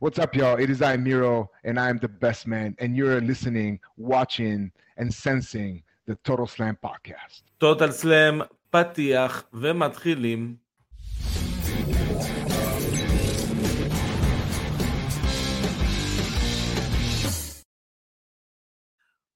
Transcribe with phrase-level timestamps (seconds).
[0.00, 0.58] What's up, y'all?
[0.58, 5.08] It is I, Miro, and I am the best man, and you're listening, watching, and
[5.12, 7.42] sensing the Total Slam podcast.
[7.58, 8.40] טוטל סלאם,
[8.70, 10.56] פתיח ומתחילים.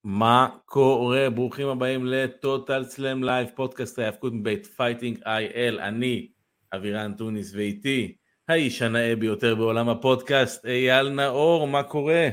[0.05, 1.31] מה קורה?
[1.31, 5.81] ברוכים הבאים לטוטל סלאם לייב, פודקאסט ההאבקות מבית פייטינג איי-אל.
[5.81, 6.29] אני
[6.75, 8.17] אבירן טוניס ואיתי
[8.49, 12.29] האיש הנאה ביותר בעולם הפודקאסט, אייל נאור, מה קורה?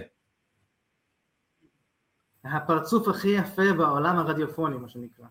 [2.43, 5.25] הפרצוף הכי יפה בעולם הרדיופוני, מה שנקרא.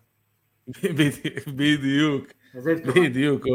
[1.57, 2.27] בדיוק.
[2.95, 3.45] בדיוק.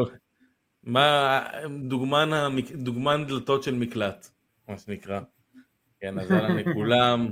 [0.83, 1.41] מה,
[1.89, 4.31] דוגמן, המק- דוגמן דלתות של מקלט,
[4.69, 5.21] מה שנקרא.
[6.01, 7.29] כן, אז אהלן לכולם,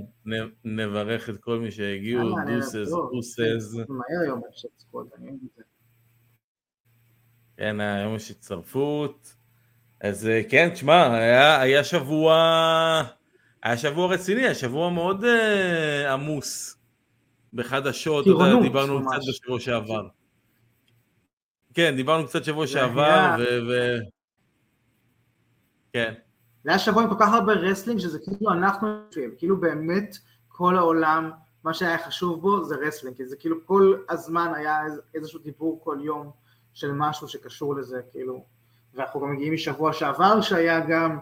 [0.65, 2.89] נברך את כל מי שהגיעו, דוסס.
[3.13, 3.59] דוסס.
[3.59, 3.83] זה.
[7.57, 9.37] כן, היום יש הצטרפות.
[10.03, 12.35] אז אה, כן, תשמע, היה, היה שבוע,
[13.63, 16.77] היה שבוע רציני, היה שבוע מאוד אה, עמוס
[17.53, 19.07] בחדשות, אתה יודע, דיברנו ממש.
[19.17, 20.09] קצת בשבוע שעבר.
[21.75, 23.43] כן, דיברנו קצת שבוע שעבר, היה- ו...
[23.69, 23.99] ו...
[25.93, 26.15] כן,
[26.65, 30.17] זה היה שבוע עם כל כך הרבה wrestling, שזה כאילו אנחנו יושבים, כאילו באמת
[30.49, 31.31] כל העולם,
[31.65, 35.81] מה שהיה חשוב בו זה wrestling, כי זה כאילו כל הזמן היה איז- איזשהו דיבור
[35.85, 36.31] כל יום
[36.75, 38.45] של משהו שקשור לזה, כאילו,
[38.95, 41.19] ואנחנו גם מגיעים משבוע שעבר שהיה גם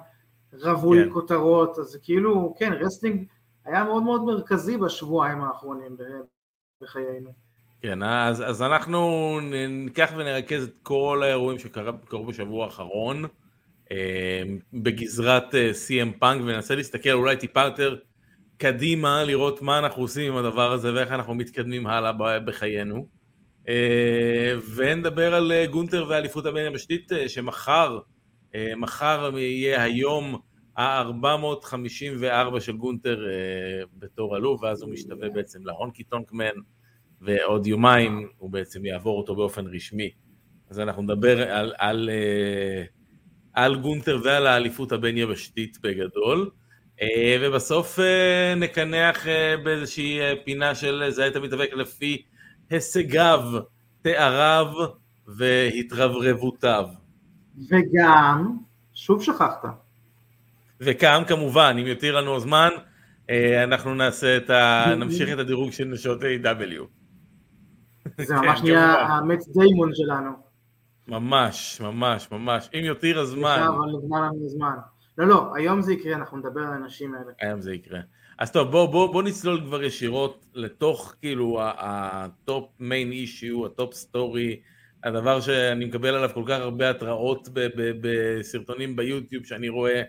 [0.53, 1.13] רווי כן.
[1.13, 3.27] כותרות, אז כאילו, כן, wrestling
[3.65, 5.97] היה מאוד מאוד מרכזי בשבועיים האחרונים
[6.83, 7.31] בחיינו.
[7.83, 13.25] כן, אז, אז אנחנו ניקח ונרכז את כל האירועים שקרו בשבוע האחרון
[13.93, 17.97] אה, בגזרת אה, CM פאנק וננסה להסתכל אולי טיפה יותר
[18.57, 23.20] קדימה, לראות מה אנחנו עושים עם הדבר הזה ואיך אנחנו מתקדמים הלאה בחיינו.
[23.69, 27.99] אה, ונדבר על אה, גונטר והאליפות הבין יבשתית אה, שמחר,
[28.77, 30.41] מחר יהיה היום
[30.77, 33.21] ה-454 של גונטר
[33.99, 36.55] בתור אלוף, ואז הוא משתווה בעצם להונקי טונקמן.
[37.21, 40.11] ועוד יומיים הוא בעצם יעבור אותו באופן רשמי.
[40.71, 42.11] אז אנחנו נדבר על, על,
[43.53, 46.51] על גונטר ועל האליפות הבין יבשתית בגדול,
[47.41, 47.99] ובסוף
[48.57, 49.27] נקנח
[49.65, 52.23] באיזושהי פינה של זהה את המתאבק לפי
[52.71, 53.41] הישגיו,
[54.03, 54.67] תאריו
[55.27, 56.85] והתרברבותיו.
[57.71, 58.57] וגם,
[58.95, 59.65] שוב שכחת,
[60.81, 62.69] וכאן כמובן, אם יותיר לנו הזמן,
[63.31, 64.85] אה, אנחנו נעשה את ה...
[65.01, 66.83] נמשיך את הדירוג של נשות A.W.
[68.19, 69.07] זה כן, ממש נהיה.
[69.07, 70.31] המץ דיימון שלנו.
[71.09, 72.71] ממש, ממש, ממש.
[72.75, 74.75] אם יותיר הזמן, אבל נגמר לנו זמן.
[75.19, 77.33] לא, לא, היום זה יקרה, אנחנו נדבר על האנשים האלה.
[77.41, 78.01] היום זה יקרה.
[78.41, 83.74] אז טוב, בוא, בוא, בוא נצלול כבר ישירות לתוך כאילו ה top main issue, ה
[83.74, 84.61] top story,
[85.05, 87.49] הדבר שאני מקבל עליו כל כך הרבה התראות
[88.01, 90.03] בסרטונים ביוטיוב שאני רואה,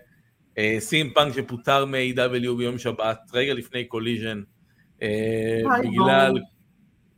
[0.58, 4.42] אה, סי.אם פאנק שפוטר מ-AEW ביום שבת, רגע לפני קוליז'ן,
[5.02, 6.32] אה, בגלל.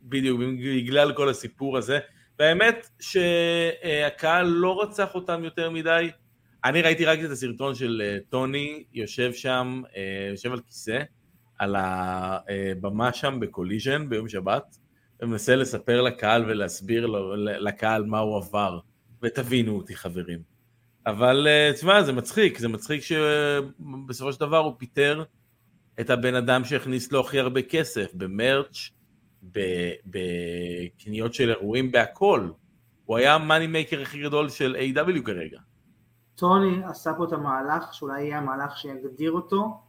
[0.03, 0.41] בדיוק,
[0.75, 1.99] בגלל כל הסיפור הזה,
[2.39, 6.09] והאמת שהקהל לא רצח אותם יותר מדי,
[6.65, 10.99] אני ראיתי רק את הסרטון של אה, טוני יושב שם, אה, יושב על כיסא,
[11.59, 14.77] על הבמה שם בקוליז'ן ביום שבת,
[15.21, 17.05] ומנסה לספר לקהל ולהסביר
[17.37, 18.79] לקהל מה הוא עבר,
[19.21, 20.39] ותבינו אותי חברים.
[21.05, 25.23] אבל אה, תשמע, זה מצחיק, זה מצחיק שבסופו של דבר הוא פיטר
[25.99, 28.89] את הבן אדם שהכניס לו הכי הרבה כסף, במרץ',
[30.05, 32.49] בקניות של אירועים, בהכל.
[33.05, 35.59] הוא היה ה money maker הכי גדול של AEW כרגע.
[36.35, 39.81] טוני עשה פה את המהלך, שאולי יהיה המהלך שיגדיר אותו,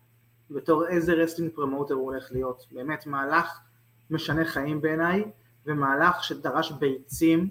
[0.51, 2.67] בתור איזה wrestling promoter הוא הולך להיות.
[2.73, 3.61] באמת מהלך
[4.11, 5.25] משנה חיים בעיניי,
[5.67, 7.49] ומהלך שדרש ביצים,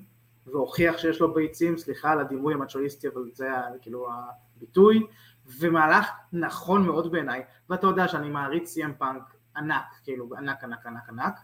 [0.48, 4.08] והוכיח שיש לו ביצים, סליחה על הדימוי המצ'ואיסטי, אבל זה היה כאילו
[4.58, 5.08] הביטוי,
[5.60, 11.10] ומהלך נכון מאוד בעיניי, ואתה יודע שאני מעריץ סי.אם פאנק ענק, כאילו ענק ענק ענק
[11.10, 11.40] ענק,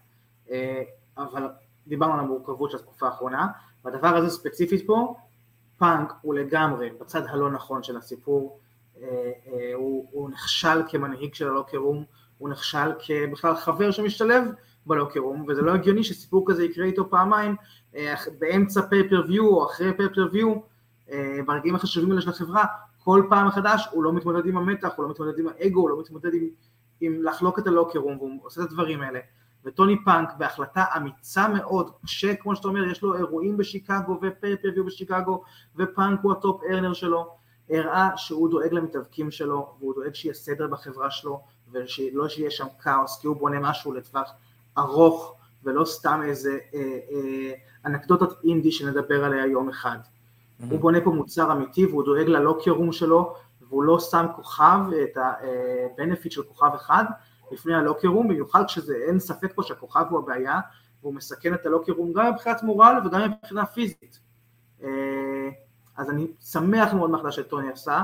[0.51, 0.83] אה,
[1.17, 1.49] אבל
[1.87, 3.47] דיברנו על המורכבות של התקופה האחרונה,
[3.85, 5.15] והדבר הזה ספציפית פה,
[5.81, 8.59] פאנק הוא לגמרי בצד הלא נכון של הסיפור,
[9.01, 9.07] אה,
[9.47, 12.03] אה, הוא, הוא נכשל כמנהיג של ה locker room,
[12.37, 14.43] הוא נכשל כבכלל חבר שמשתלב
[14.85, 17.55] ב locker room, וזה לא הגיוני שסיפור כזה יקרה איתו פעמיים,
[17.95, 20.71] אה, באמצע pay-per-view או אחרי pay-per-view,
[21.45, 22.65] ברגעים החשובים האלה של החברה,
[23.03, 25.99] כל פעם מחדש הוא לא מתמודד עם המתח, הוא לא מתמודד עם האגו, הוא לא
[25.99, 26.47] מתמודד עם,
[27.01, 29.19] עם לחלוק את ה locker room, והוא עושה את הדברים האלה.
[29.65, 35.43] וטוני קאן בהחלטה אמיצה מאוד, שכמו שאתה אומר יש לו אירועים בשיקגו ו pay-per-view בשיקגו
[35.75, 37.35] ופאנק הוא ה top earner שלו,
[37.69, 41.41] הראה שהוא דואג למתאבקים שלו והוא דואג שיהיה סדר בחברה שלו
[41.71, 44.31] ולא שיהיה שם כאוס כי הוא בונה משהו לטווח
[44.77, 46.79] ארוך ולא סתם איזה אה,
[47.11, 47.51] אה,
[47.85, 49.97] אנקדוטת אינדי שנדבר עליה יום אחד.
[50.69, 56.29] הוא בונה פה מוצר אמיתי והוא דואג ללוקרום שלו והוא לא שם כוכב, את ה-benefit
[56.31, 57.03] של כוכב אחד
[57.51, 60.59] לפני הלוקר רום, במיוחד כשזה אין ספק פה שהכוכב הוא הבעיה,
[61.01, 64.19] והוא מסכן את הלוקר רום גם מבחינת מורל וגם מבחינה פיזית.
[65.97, 68.03] אז אני שמח מאוד מהחלטה שטוני עשה,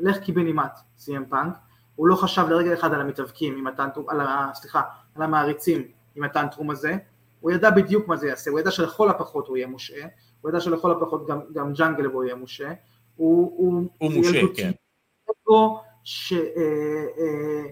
[0.00, 1.54] לך קיבינימט, סיים פאנק,
[1.96, 4.50] הוא לא חשב לרגע אחד על המתאבקים, עם הטנטרום, על ה...
[4.54, 4.82] סליחה,
[5.14, 5.82] על המעריצים
[6.14, 6.96] עם ה tantrum הזה,
[7.40, 10.08] הוא ידע בדיוק מה זה יעשה, הוא ידע שלכל הפחות הוא יהיה מושעה,
[10.40, 12.72] הוא ידע שלכל הפחות גם, גם ג'אנגל בוי יהיה מושעה,
[13.16, 14.70] הוא, הוא, הוא מושעה, כן.
[16.04, 16.62] שמבזים אה,
[17.18, 17.64] אה,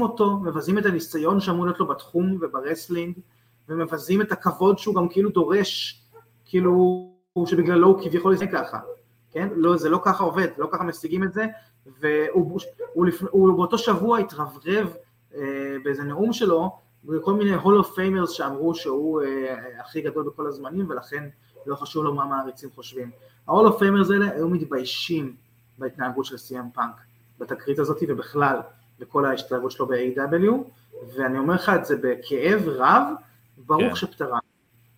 [0.00, 3.18] אותו, מבזים את הניסיון שאמור להיות לו בתחום וב wrestling,
[3.68, 6.02] ומבזים את הכבוד שהוא גם כאילו דורש,
[6.44, 7.08] כאילו
[7.46, 8.78] שבגללו הוא כביכול יעשה ככה,
[9.30, 9.48] כן?
[9.56, 11.46] לא, זה לא ככה עובד, לא ככה משיגים את זה,
[12.00, 12.60] והוא
[12.92, 14.94] הוא, הוא באותו שבוע התרברב
[15.34, 16.78] אה, באיזה נאום שלו,
[17.08, 21.28] וכל מיני Hall of Famers שאמרו שהוא אה, הכי גדול בכל הזמנים, ולכן
[21.66, 23.10] לא חשוב לו מה המעריצים חושבים.
[23.48, 25.34] ה Hall of Famers האלה היו מתביישים
[25.78, 26.94] בהתנהגות של סי.אם פאנק,
[27.38, 28.60] בתקרית הזאת ובכלל
[29.02, 30.52] בכל ההשתלבות שלו ב-AEW,
[31.14, 33.06] ואני אומר לך את זה בכאב רב,
[33.58, 33.94] ברוך כן.
[33.94, 34.38] שפטרנו.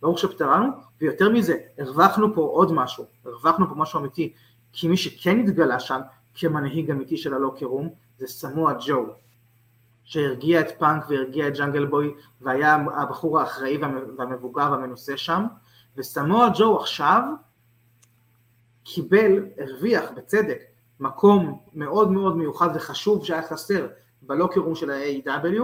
[0.01, 0.67] ברוך שפטרנו,
[1.01, 4.33] ויותר מזה, הרווחנו פה עוד משהו, הרווחנו פה משהו אמיתי,
[4.73, 5.99] כי מי שכן התגלה שם
[6.35, 9.05] כמנהיג אמיתי של הלוקר רום, זה סמואל ג'ו,
[10.03, 13.77] שהרגיע את פאנק והרגיע את ג'אנגל בוי, והיה הבחור האחראי
[14.17, 15.45] והמבוגר והמנוסה שם,
[15.97, 17.23] וסמואל ג'ו עכשיו
[18.83, 20.59] קיבל, הרוויח בצדק,
[20.99, 23.87] מקום מאוד מאוד מיוחד וחשוב שהיה חסר
[24.21, 25.61] בלוקר רום של ה-AW,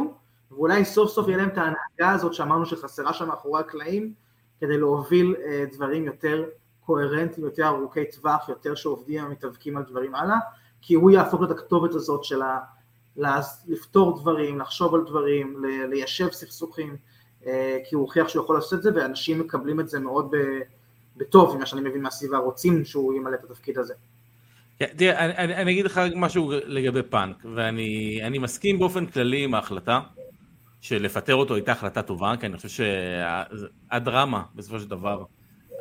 [0.51, 4.13] ואולי סוף סוף יהיה להם את ההנהגה הזאת שאמרנו שחסרה שם מאחורי הקלעים,
[4.59, 6.45] כדי להוביל אה, דברים יותר
[6.85, 10.37] קוהרנטיים, יותר ארוכי טווח, יותר שעובדים המתאבקים על דברים הלאה,
[10.81, 12.59] כי הוא יהפוך את הכתובת הזאת של ה...
[13.67, 16.95] לפתור דברים, לחשוב על דברים, ליישב סכסוכים,
[17.45, 20.35] אה, כי הוא הוכיח שהוא יכול לעשות את זה, ואנשים מקבלים את זה מאוד
[21.17, 23.93] בטוב, ממה שאני מבין מהסביבה, רוצים שהוא ימלא את התפקיד הזה.
[24.95, 29.99] תראה, אני, אני אגיד לך משהו לגבי פאנק, ואני מסכים באופן כללי עם ההחלטה,
[30.81, 32.83] שלפטר אותו הייתה החלטה טובה, כי אני חושב
[33.89, 35.23] שהדרמה, בסופו של דבר,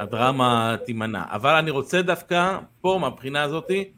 [0.01, 1.25] הדרמה תימנע.
[1.29, 3.93] אבל אני רוצה דווקא, פה, מהבחינה הזאתי,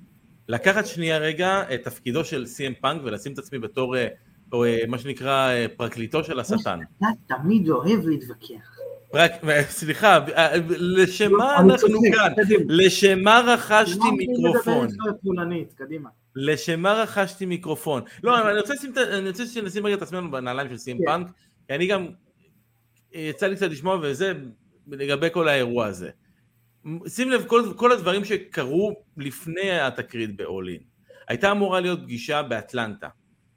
[0.48, 4.08] לקחת שנייה רגע את תפקידו של סי.אם פאנק ולשים את עצמי בתור, אה,
[4.52, 6.78] או, אה, מה שנקרא, אה, פרקליטו של השטן.
[6.98, 8.71] אתה תמיד אוהב להתווכח.
[9.12, 9.32] פרק,
[9.68, 10.18] סליחה,
[10.78, 12.32] לשם מה אנחנו כאן?
[12.68, 14.88] לשם מה רכשתי מיקרופון?
[16.36, 18.02] לשם מה רכשתי מיקרופון?
[18.22, 21.04] לא, אבל אני רוצה שנשים רגע את עצמנו בנעליים של סי.אם כן.
[21.04, 21.26] פאנק,
[21.68, 22.06] כי אני גם,
[23.12, 24.32] יצא לי קצת לשמוע וזה,
[24.88, 26.10] לגבי כל האירוע הזה.
[27.08, 30.80] שים לב, כל, כל הדברים שקרו לפני התקרית באולין.
[31.28, 33.08] הייתה אמורה להיות פגישה באטלנטה.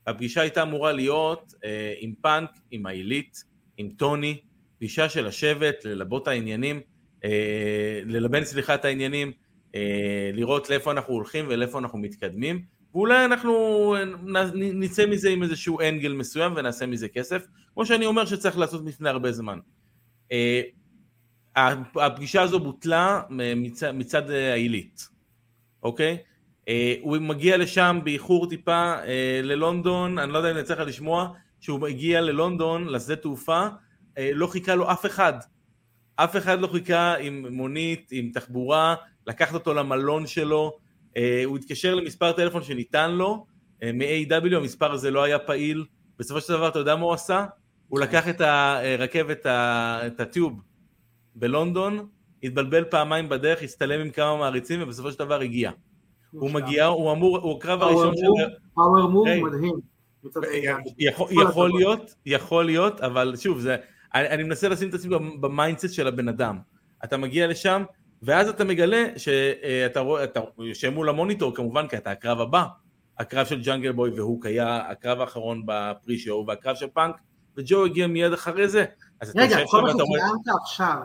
[0.08, 3.44] הפגישה הייתה אמורה להיות אה, עם פאנק, עם העילית,
[3.78, 4.42] עם טוני,
[4.86, 6.82] פגישה של לשבת, ללבות העניינים,
[7.24, 9.32] אה, ללבן סליחה את העניינים,
[9.76, 12.62] אה, לראות לאיפה אנחנו הולכים ולאיפה אנחנו מתקדמים,
[12.94, 13.96] ואולי אנחנו
[14.56, 19.10] נצא מזה עם איזשהו אנגל מסוים ונעשה מזה כסף, כמו שאני אומר שצריך לעשות לפני
[19.10, 19.60] הרבה זמן.
[20.32, 20.62] אה,
[21.96, 23.22] הפגישה הזו בוטלה
[23.56, 25.08] מצד, מצד העילית,
[25.84, 26.18] אוקיי?
[26.70, 31.30] אה, הוא מגיע לשם באיחור טיפה אה, ללונדון, אני לא יודע אם יצא לך לשמוע,
[31.60, 33.85] שהוא הגיע ללונדון, לשדה תעופה, אה,
[34.20, 35.34] לא חיכה לו אף אחד.
[36.16, 38.96] אף אחד לא חיכה עם מונית, עם תחבורה,
[39.28, 40.78] לקחת אותו למלון שלו,
[41.46, 43.46] הוא התקשר למספר טלפון שניתן לו,
[43.84, 45.86] מ-AW, המספר הזה לא היה פעיל,
[46.20, 47.46] בסופו של דבר אתה יודע מה הוא עשה?
[47.88, 50.62] הוא לקח את הרכבת, את הטיוב,
[51.36, 52.08] בלונדון,
[52.44, 55.72] התבלבל פעמיים בדרך, הסתלם עם כמה מעריצים ובסופו של דבר הגיע.
[56.32, 58.26] הוא מגיע, הוא אמור, הוא הקרב הראשון של...
[58.76, 59.76] פאוור מוב מדהים.
[61.30, 63.66] יכול להיות, יכול להיות, אבל שוב,
[64.16, 66.60] זה, אני מנסה לשים את עצמי ב mindset של הבן אדם.
[67.04, 67.84] אתה מגיע לשם,
[68.22, 72.66] ואז אתה מגלה שאתה רואה, אתה יושב מול המוניטור כמובן, כי אתה הקרב הבא,
[73.20, 77.16] הקרב של ג'אנגל בוי והוק היה הקרב האחרון ב pre-show, והקרב של פאנק,
[77.58, 78.86] וג'ו הגיע מיד אחרי זה.
[79.36, 80.98] רגע, כל מה שציינת עכשיו,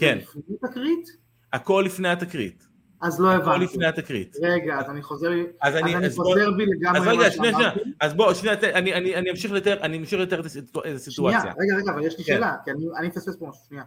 [0.00, 0.18] כן.
[0.24, 1.08] זה לפני התקרית?
[1.52, 2.66] הכל לפני התקרית.
[3.04, 3.50] אז לא הבנתי.
[3.50, 4.36] הכל לפני התקרית.
[4.42, 5.30] רגע, אז אני חוזר,
[5.60, 7.00] אז אני, אז חוזר בי לגמרי.
[7.00, 7.70] אז רגע, שנייה, שנייה.
[8.00, 11.00] אז בוא, שנייה, אני, אני, אני אמשיך לתאר, אני אמשיך לתאר את הסיטואציה.
[11.10, 12.34] שנייה, רגע, רגע, אבל יש לי כן.
[12.34, 13.84] שאלה, כי אני, מפספס פה משהו, שנייה.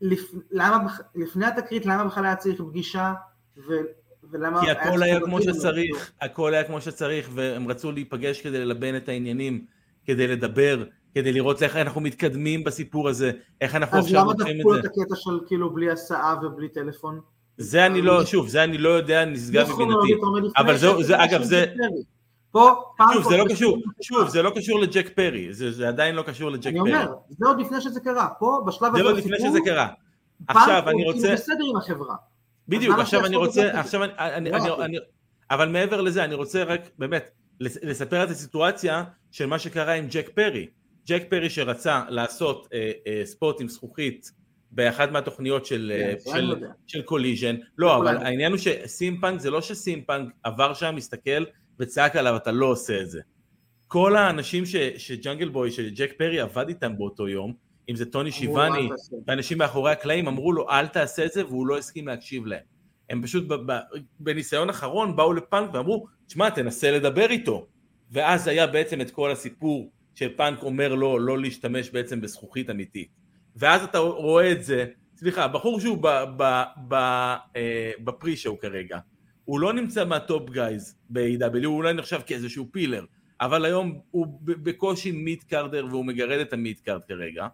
[0.00, 3.14] לפ, למה, לפני התקרית, למה בכלל היה צריך פגישה,
[3.56, 3.72] ו,
[4.30, 4.60] ולמה...
[4.60, 9.08] כי הכל היה כמו שצריך, הכל היה כמו שצריך, והם רצו להיפגש כדי ללבן את
[9.08, 9.64] העניינים,
[10.04, 10.84] כדי לדבר.
[11.14, 14.70] כדי לראות איך אנחנו מתקדמים בסיפור הזה, איך אנחנו עכשיו לוקחים את זה.
[14.70, 17.20] אז למה דחפו את הקטע של כאילו בלי הסעה ובלי טלפון?
[17.58, 20.14] זה אני לא, שוב, זה אני לא יודע, נשגב מבינתי.
[20.56, 21.66] אבל זה, אגב, זה...
[23.12, 26.62] שוב, זה לא קשור, שוב, זה לא קשור לג'ק פרי, זה עדיין לא קשור לג'ק
[26.62, 26.70] פרי.
[26.70, 29.88] אני אומר, זה עוד לפני שזה קרה, פה, בשלב הזה, זה עוד לפני שזה קרה.
[30.48, 31.20] עכשיו, אני רוצה...
[31.20, 32.14] פאנק הוא בסדר עם החברה.
[32.68, 34.86] בדיוק, עכשיו אני רוצה, עכשיו אני, אני, לא
[35.50, 37.30] אבל מעבר לזה, אני רוצה רק באמת
[37.60, 40.66] לס- לספר את הסיטואציה של מה שקרה עם ג'ק פרי.
[41.06, 44.32] ג'ק פרי שרצה לעשות אה, אה, ספורט עם זכוכית
[44.74, 46.68] באחת מהתוכניות של, כן, אה, של, יודע.
[46.86, 48.16] של קוליז'ן, לא, אבל.
[48.16, 51.44] העניין הוא שסי.אם פאנק זה לא שסי.אם פאנק עבר שם, מסתכל
[51.78, 53.20] וצעק עליו, אתה לא עושה את זה.
[53.88, 57.52] כל האנשים ש, שג'אנגל בוי, שג'ק פרי עבד איתם באותו יום,
[57.90, 58.88] אם זה טוני שיבאני.
[59.26, 62.62] ואנשים מאחורי הקלעים אמרו לו אל תעשה את זה והוא לא הסכים להקשיב להם.
[63.10, 63.80] הם פשוט ב- ב-
[64.20, 67.66] בניסיון אחרון באו לפאנק ואמרו תשמע תנסה לדבר איתו
[68.10, 73.08] ואז היה בעצם את כל הסיפור של פאנק אומר לו לא להשתמש בעצם בזכוכית אמיתית
[73.56, 74.84] ואז אתה רואה את זה
[75.16, 76.94] סליחה בחור שהוא ב- ב- ב-
[77.56, 78.98] אה, ב pre-show כרגע
[79.44, 83.04] הוא לא נמצא מה top guys ב-AEW הוא אולי נחשב כאיזשהו filler
[83.40, 87.46] אבל היום הוא בקושי mid-carder והוא מגרד את ה mid-card כרגע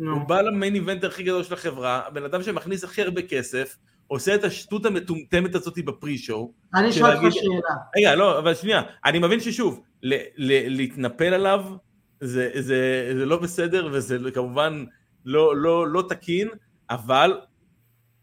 [0.00, 0.14] נו.
[0.14, 3.76] הוא בא ל main event הכי גדול של החברה, הבן אדם שמכניס הכי הרבה כסף,
[4.06, 6.52] עושה את השטות המטומטמת הזאת ב pre-show.
[6.74, 7.76] אני אשאל אותך שאלה.
[7.96, 11.64] רגע, לא, אבל שנייה, אני מבין ששוב, ל- ל- להתנפל עליו
[12.20, 14.84] זה, זה, זה לא בסדר וזה כמובן
[15.24, 16.48] לא, לא, לא תקין,
[16.90, 17.40] אבל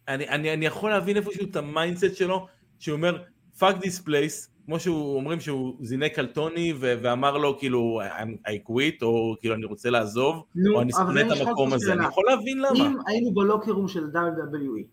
[0.07, 2.47] אני, אני, אני יכול להבין איפשהו את ה mindset שלו,
[2.79, 3.23] שהוא אומר,
[3.59, 7.99] fuck this place, כמו שהוא אומרים שהוא זינק על טוני ו- ואמר לו כאילו
[8.47, 11.93] I quit, או כאילו אני רוצה לעזוב, נו, או אני שונא את המקום הזה, שאלה.
[11.95, 12.87] אני יכול להבין למה.
[12.87, 14.83] אם היינו ב locker room של WWE,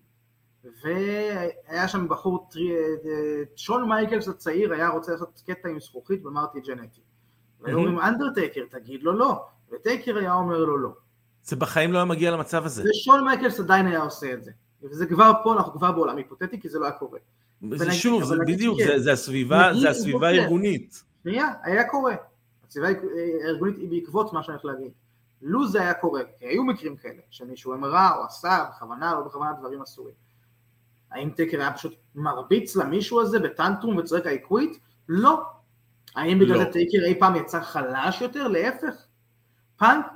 [0.84, 6.60] והיה שם בחור, טרי- אה, שון מייקלס הצעיר היה רוצה לעשות קטע עם זכוכית במרטי
[6.60, 7.00] ג'נטי.
[7.60, 10.90] והיו אומרים אנדרטייקר, תגיד לו לא, וטייקר היה אומר לו לא.
[11.44, 12.84] זה בחיים לא היה מגיע למצב הזה.
[12.90, 14.50] ושון מייקלס עדיין היה עושה את זה.
[14.82, 17.18] וזה כבר פה, אנחנו כבר בעולם היפותטי, כי זה לא היה קורה.
[17.70, 18.78] זה שוב, זה בדיוק.
[18.86, 20.28] זה- זה הסביבה, זה הסביבה.
[20.28, 21.02] הארגונית.
[21.22, 22.14] שנייה, היה קורה.
[22.68, 22.94] הסביבה אה,
[23.46, 24.92] הארגונית היא בעקבות מה שאני הולך להגיד.
[25.42, 29.26] לו זה היה קורה, כי היו מקרים כאלה, שמישהו אמרה או עשה, בכוונה או לא
[29.26, 30.14] בכוונה דברים אסורים.
[31.10, 34.78] האם טקר היה פשוט מרביץ למישהו הזה בטנטרום וצועק I quit?
[35.08, 35.42] לא.
[36.16, 36.64] האם בגלל לא.
[36.64, 38.48] זה טייקר אי פעם יצא חלש יותר?
[38.48, 38.94] להפך.
[39.76, 40.06] פאנק,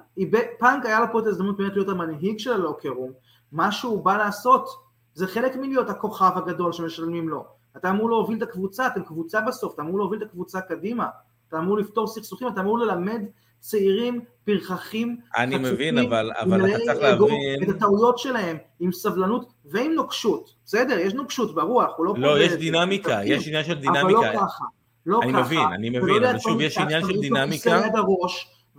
[0.58, 3.12] פאנק היה לו פה את ההזדמנות באמת להיות המנהיג של ה locker room,
[3.52, 4.68] מה שהוא בא לעשות,
[5.14, 7.44] זה חלק מלהיות הכוכב הגדול שמשלמים לו.
[7.76, 11.06] אתה אמור להוביל את הקבוצה, אתם קבוצה בסוף, אתה אמור להוביל את הקבוצה קדימה,
[11.48, 13.22] אתה אמור לפתור סכסוכים, אתה אמור ללמד
[13.60, 17.62] צעירים פרחחים, אני חצופים, מבין, אבל אבל אתה צריך להבין...
[17.62, 22.14] את הטעויות שלהם, עם סבלנות ועם נוקשות, בסדר, יש נוקשות ברוח, הוא לא...
[22.16, 23.32] לא, יש דינמיקה, בתפקיד.
[23.32, 24.32] יש עניין של אבל לא דינמיקה.
[24.34, 24.64] ככה,
[25.06, 25.42] לא אני ככה.
[25.42, 27.80] מבין, אני ולא מבין, אבל שוב, יש עניין של דינמיקה.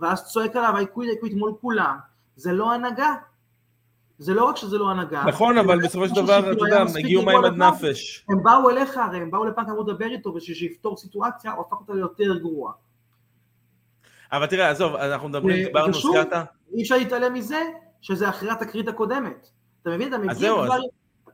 [0.00, 1.96] ואז צועק עליו, I quit, I quit מול כולם,
[2.36, 3.14] זה לא הנהגה.
[4.18, 5.24] זה לא רק שזה לא הנהגה.
[5.24, 7.56] נכון, אבל בסופו של דבר, אתה יודע, הגיעו מים עד.
[7.56, 8.26] נפש.
[8.28, 11.76] הם באו אליך, הרי הם באו לפאנק, אמרו לדבר איתו, בשביל שיפתור סיטואציה, הוא הפך
[11.80, 12.72] אותה ליותר גרועה.
[14.32, 16.32] אבל תראה, עזוב, אנחנו מדברים, דיברנו, הזכרת,
[16.74, 17.62] אי אפשר להתעלם מזה,
[18.00, 19.48] שזה אחרי התקרית הקודמת.
[19.82, 20.08] אתה מבין?
[20.08, 20.78] אתה מגיע כבר,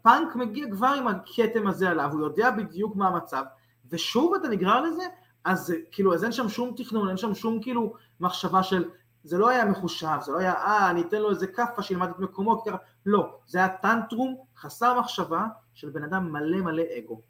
[0.02, 3.42] פאנק מגיע כבר עם הכתם הזה עליו, הוא יודע בדיוק מה המצב,
[3.90, 5.02] ושוב אתה נגרר לזה,
[5.46, 8.84] אז זה- כאילו, אז אין שם שום תכנון, אין שם שום כאילו מחשבה של,
[9.24, 12.18] זה לא היה מחושב, זה לא היה, אה, אני אתן לו איזה כאפה שילמד את
[12.18, 12.76] מקומו, ככה,
[13.06, 17.20] לא, זה היה טנטרום חסר מחשבה של בן אדם מלא מלא אגו.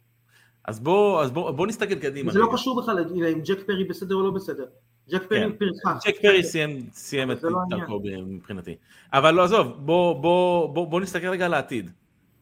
[0.64, 2.32] אז בוא אז בוא- בוא נסתכל קדימה.
[2.32, 2.48] זה לא.
[2.52, 2.98] קשור בכלל
[3.32, 4.64] אם ג'ק פרי בסדר או לא בסדר.
[5.10, 5.50] ג'ק פרי כן.
[5.58, 5.98] פרחח.
[5.98, 8.76] צ'ק פרי סיים, סיים את לא דרכו מבחינתי.
[9.12, 11.90] אבל לא, עזוב, בוא, בוא, בוא, בוא נסתכל רגע על העתיד.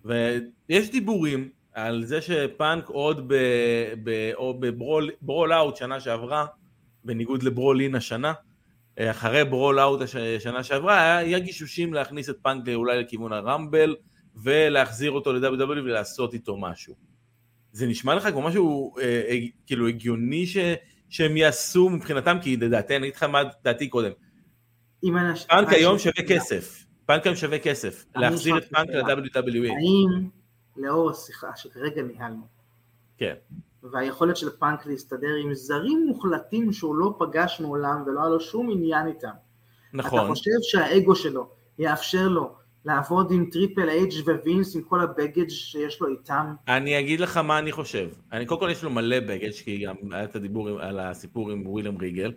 [0.05, 3.35] ויש דיבורים על זה שפאנק עוד ב,
[4.05, 6.47] ב, או ב Brawl, Brawl Out שנה שעברה,
[7.05, 8.33] בניגוד ל Brawl In השנה,
[8.99, 10.01] אחרי Brawl Out
[10.37, 13.97] השנה שעברה, היה, גישושים להכניס את פאנק אולי לכיוון ה Rumble,
[14.37, 16.95] ולהחזיר אותו ל-WWE ולעשות איתו משהו.
[17.73, 20.57] זה נשמע לך כמו משהו אה, אה, כאילו הגיוני ש,
[21.09, 24.11] שהם יעשו מבחינתם, כי לדעתי, אני אגיד לך מה דעתי קודם.
[25.45, 26.85] פאנק היום שווה כסף.
[27.07, 28.05] פאנק היום שווה כסף.
[28.17, 28.89] להחזיר את פאנק.
[28.89, 29.69] ל-WWE.
[29.69, 30.29] האם
[30.77, 32.47] לאור השיחה שכרגע ניהלנו,
[33.19, 33.35] כן.
[33.83, 38.71] והיכולת של פאנק להסתדר עם זרים מוחלטים שהוא לא פגש מעולם ולא היה לו שום
[38.71, 40.29] עניין איתם, אתה נכון.
[40.29, 42.55] חושב שהאגו שלו יאפשר לו
[42.85, 44.13] לעבוד עם Triple H
[44.45, 46.55] ווינס עם כל הבגאג' שיש לו איתם?
[46.69, 48.09] אני אגיד לך מה אני חושב.
[48.33, 51.67] אני קודם כל יש לו מלא בגאג' כי גם היה את הדיבור על הסיפור עם
[51.67, 52.33] וויליאם ריגל.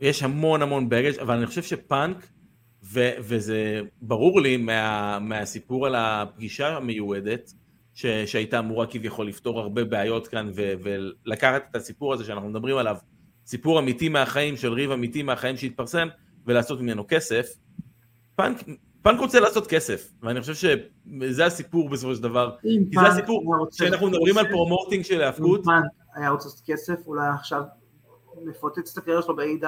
[0.00, 2.26] יש המון המון בגאג' אבל אני חושב שפאנק,
[2.84, 7.52] ו- וזה ברור לי מה- מהסיפור על הפגישה המיועדת,
[7.94, 12.76] ש- שהייתה אמורה כביכול לפתור הרבה בעיות כאן, ו- ולקחת את הסיפור הזה שאנחנו מדברים
[12.76, 12.96] עליו,
[13.46, 16.08] סיפור אמיתי מהחיים של ריב אמיתי מהחיים שהתפרסם,
[16.46, 17.46] ולעשות ממנו כסף.
[18.36, 18.62] פאנק,
[19.02, 22.50] פאנק רוצה לעשות כסף, ואני חושב שזה הסיפור בסופו של דבר.
[22.64, 25.84] אם כי זה הסיפור, כשאנחנו מדברים על promoting של אם ההאבקות, פאנק
[26.14, 27.62] היה רוצה לעשות כסף, אולי עכשיו
[28.44, 29.66] מפוצץ את הקריירה שלו ב-AEW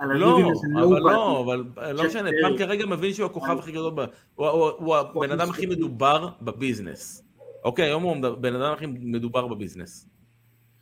[0.00, 0.38] לא,
[0.74, 1.00] אבל.
[1.00, 2.42] לא, אבל לא משנה, פרי.
[2.42, 3.92] פאנק כרגע מבין שהוא הכוכב הכי גדול,
[4.34, 7.22] הוא- הבן אדם הכי מדובר ב business.
[7.64, 10.08] אוקיי, היום הוא בן אדם הכי מדובר ב business.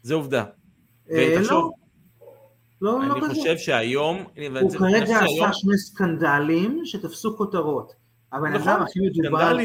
[0.03, 0.45] זה עובדה.
[1.11, 1.73] אה, ותחשוב,
[2.83, 3.35] לא, לא אני.
[3.35, 4.25] חושב שהיום...
[4.61, 7.93] הוא כרגע עשה שני סקנדלים שתפסו כותרות.
[8.33, 9.57] הבן נכון, אדם הכי מדובר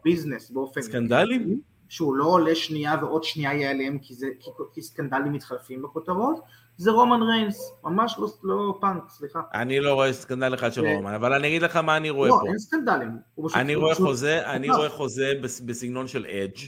[0.00, 0.82] ב business באופן...
[0.82, 1.60] סקנדלים?
[1.88, 6.40] שהוא לא עולה שנייה ועוד שנייה ייעלם כי, זה, כי, כי סקנדלים מתחלפים בכותרות,
[6.76, 9.40] זה רומן ריינס, ממש לא, לא פאנק, סליחה.
[9.54, 12.28] אני לא רואה סקנדל אחד של זה- רומן, אבל אני אגיד לך מה אני רואה
[12.28, 12.48] לא, פה.
[12.48, 13.10] אין סקנדלים.
[13.54, 14.70] אני רואה פשוט- חוזה, אני.
[14.70, 16.58] רואה חוזה בס- בסגנון של אדג',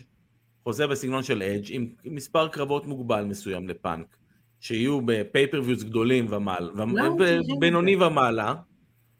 [0.64, 4.16] חוזה בסגנון של אדג', עם מספר קרבות מוגבל מסוים לפאנק,
[4.60, 8.54] שיהיו בפייפריוויוס גדולים ומעלה, את בינוני ומעלה.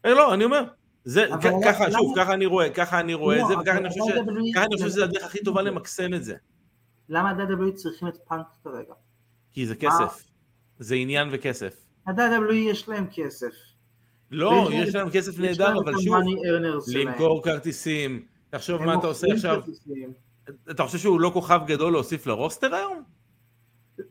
[0.05, 0.63] אה, לא, אני אומר,
[1.03, 1.25] זה,
[1.65, 4.01] ככה, שוב, ככה אני רואה, ככה אני רואה את לא, זה, אבל וככה אני חושב
[4.71, 6.35] אני שזה הדרך הכי טובה למקסם את זה.
[7.09, 8.93] למה ה-WWE צריכים את פאנק כרגע?
[9.51, 10.23] כי זה כסף.
[10.79, 11.75] זה עניין וכסף.
[12.07, 13.53] ה-WWE יש להם כסף.
[14.31, 16.15] לא, יש להם- כסף נהדר, אבל שוב.
[16.95, 19.61] למכור כרטיסים, תחשוב מה אתה עושה עכשיו.
[20.71, 23.03] אתה חושב שהוא לא כוכב גדול להוסיף ל roster היום?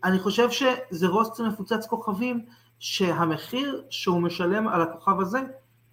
[0.05, 2.45] אני חושב שזה רוסטר מפוצץ כוכבים,
[2.79, 5.39] שהמחיר שהוא משלם על הכוכב הזה,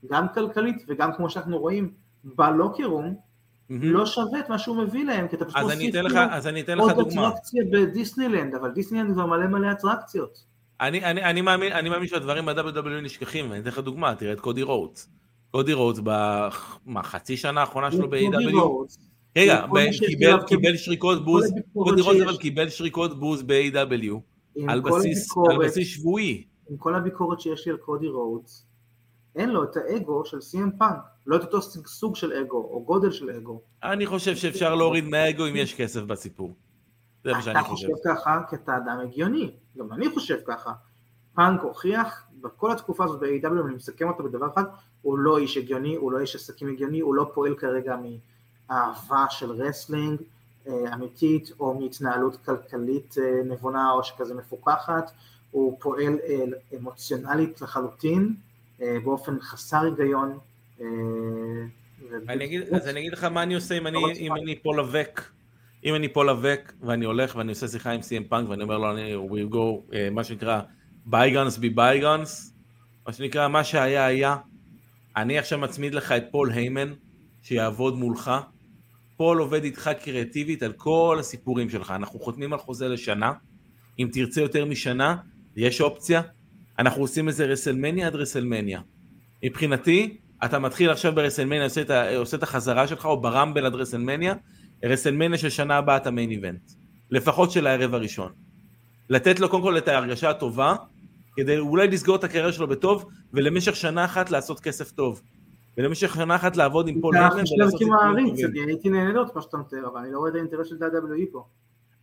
[0.09, 3.15] גם כלכלית וגם כמו שאנחנו רואים ב locker room,
[3.69, 5.95] לא שווה את מה שהוא מביא להם, כי אתה פשוט מוסיף
[6.79, 6.97] עוד.
[7.29, 10.43] אטרקציה בדיסנילנד, אבל דיסנילנד כבר מלא מלא אטרקציות.
[10.81, 14.39] אני, אני, אני, מאמין, אני מאמין שהדברים ב-WWE נשכחים, ואני אתן לך דוגמה, תראה את
[14.39, 15.09] קודי רודס.
[15.51, 15.99] קודי רודס
[16.93, 18.97] בחצי שנה האחרונה שלו ב-AEW, רודס,
[19.37, 19.65] רגע,
[20.07, 24.13] קיבל, קיבל שריקות בוז, קודי רודס שיש- אבל קיבל שריקות בוז ב-AEW,
[24.55, 26.43] עם על בסיס, על הביקורת- בסיס שבועי.
[26.69, 28.65] עם כל הביקורת שיש לי על קודי רודס,
[29.35, 33.11] אין לו את האגו של CM פאנק, לא את אותו סוג של אגו, או גודל
[33.11, 33.61] של אגו.
[33.83, 36.55] אני חושב שאפשר להוריד מהאגו אם יש כסף בסיפור.
[37.23, 37.87] זה מה שאני אתה חושב.
[37.87, 40.73] חושב ככה כי אתה אדם הגיוני, גם אני חושב ככה.
[41.35, 44.63] פאנק הוכיח בכל התקופה הזאת ב-AEW, אם אני מסכם אותו בדבר אחד,
[45.01, 47.95] הוא לא איש הגיוני, הוא לא איש עסקים הגיוני, הוא לא פועל כרגע
[48.69, 50.21] מאהבה של wrestling
[50.67, 55.11] אה, אמיתית, או מהתנהלות כלכלית אה, נבונה, או שכזה מפוקחת,
[55.51, 56.45] הוא פועל אה,
[56.77, 58.35] אמוציונלית לחלוטין,
[59.03, 60.37] באופן חסר היגיון.
[62.75, 65.21] אז אני אגיד לך מה אני עושה אם אני, אם אני פה לבק.
[65.85, 68.91] אם אני פה לבק ואני הולך ואני עושה שיחה עם CM פאנק ואני אומר לו,
[68.91, 70.61] אני, we go, אה, מה שנקרא,
[71.05, 72.53] bygones be bygones,
[73.07, 74.35] מה שנקרא, מה שהיה היה.
[75.15, 76.93] אני עכשיו מצמיד לך את פול היימן,
[77.41, 78.31] שיעבוד מולך.
[79.17, 81.91] פול עובד איתך קריאטיבית על כל הסיפורים שלך.
[81.91, 83.33] אנחנו חותמים על חוזה לשנה.
[83.99, 85.15] אם תרצה יותר משנה,
[85.55, 86.21] יש אופציה.
[86.79, 88.81] אנחנו עושים איזה WrestleMania עד WrestleMania.
[89.43, 93.65] מבחינתי, אתה מתחיל עכשיו ב WrestleMania, עושה את, עושה את החזרה שלך, או ב Rumble
[93.65, 94.33] עד WrestleMania,
[94.83, 96.71] WrestleMania של שנה הבאה אתה main event.
[97.11, 98.31] לפחות של הערב הראשון.
[99.09, 100.75] לתת לו קודם כל את ההרגשה הטובה,
[101.35, 105.21] כדי אולי לסגור את הקריירה שלו בטוב, ולמשך שנה אחת לעשות כסף טוב.
[105.77, 108.63] ולמשך שנה אחת לעבוד עם פול חושב ולעשות כמעריץ, טובים.
[108.63, 111.31] אני הייתי נהנה לראות מה שאתה מתאר, אבל אני לא רואה את האינטרס של WWE
[111.31, 111.45] פה.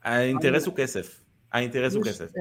[0.02, 1.20] האינטרס הוא כסף.
[1.52, 2.32] האינטרס הוא כסף.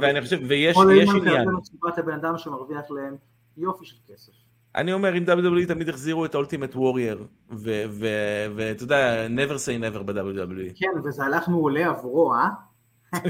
[0.00, 1.48] ואני חושב, ויש כל עניין.
[1.48, 3.16] מצוות הבן אדם שמרוויח להם
[3.56, 4.32] יופי של כסף.
[4.76, 10.72] אני אומר, אם WWE תמיד החזירו את אולטימט וורייר, ואתה יודע, never say never ב-WWE.
[10.74, 12.48] כן, וזה הלך מעולה עבורו, אה?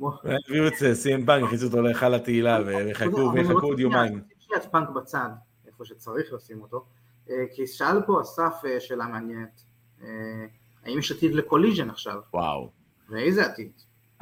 [0.00, 4.20] הביאו את CM פאנק, הכניסו אותו להיכל התהילה, ויחכו ויחכו עוד יומיים.
[4.38, 5.28] שנייה את פאנק בצד,
[5.66, 6.84] איפה שצריך לשים אותו,
[7.30, 9.62] אה, כי שאל פה אסף אה, שאלה מעניינת,
[10.02, 10.08] אה,
[10.84, 12.70] האם יש עתיד ל Collision עכשיו, וואו.
[13.08, 13.72] ואיזה עתיד?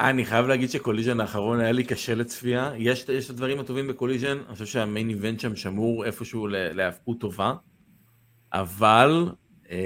[0.01, 2.73] אני חייב להגיד ש Collision האחרון היה לי קשה לצפייה.
[2.77, 6.47] יש יש את הדברים הטובים ב Collision, אני חושב שה main event שם שמור איפשהו
[6.51, 7.55] להיאבקות טובה,
[8.53, 9.29] אבל
[9.71, 9.77] אה,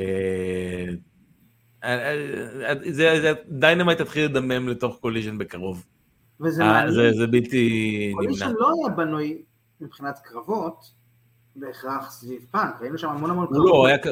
[1.84, 2.12] אה,
[2.68, 5.86] אה, זה- זה- Dynamite תתחיל לדמם לתוך Collision בקרוב.
[6.40, 7.68] וזה אה, מעניין, זה זה בלתי
[8.14, 8.22] נמנע.
[8.26, 9.42] Collision לא היה בנוי
[9.80, 10.92] מבחינת קרבות,
[11.56, 14.06] בהכרח סביב פאנק, ראינו שם המון המון הוא לא, הוא היה כ-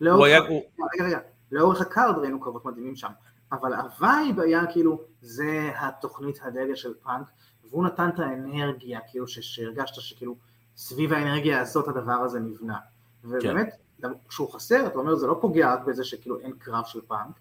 [0.00, 0.40] לאורך הוא היה...
[0.40, 1.18] רגע, רגע,
[1.52, 3.08] לאורך ה card ראינו קרבות מדהימים שם,
[3.52, 7.26] אבל ה vibe היה כאילו, זה התוכנית הדגל של פאנק,
[7.70, 10.36] והוא נתן את האנרגיה, כאילו שהרגשת שכאילו
[10.76, 12.78] סביב האנרגיה הזאת הדבר הזה נבנה.
[13.24, 17.00] ובאמת, גם כשהוא חסר, אתה אומר, זה לא פוגע רק בזה שכאילו אין קרב של
[17.00, 17.34] פאנק,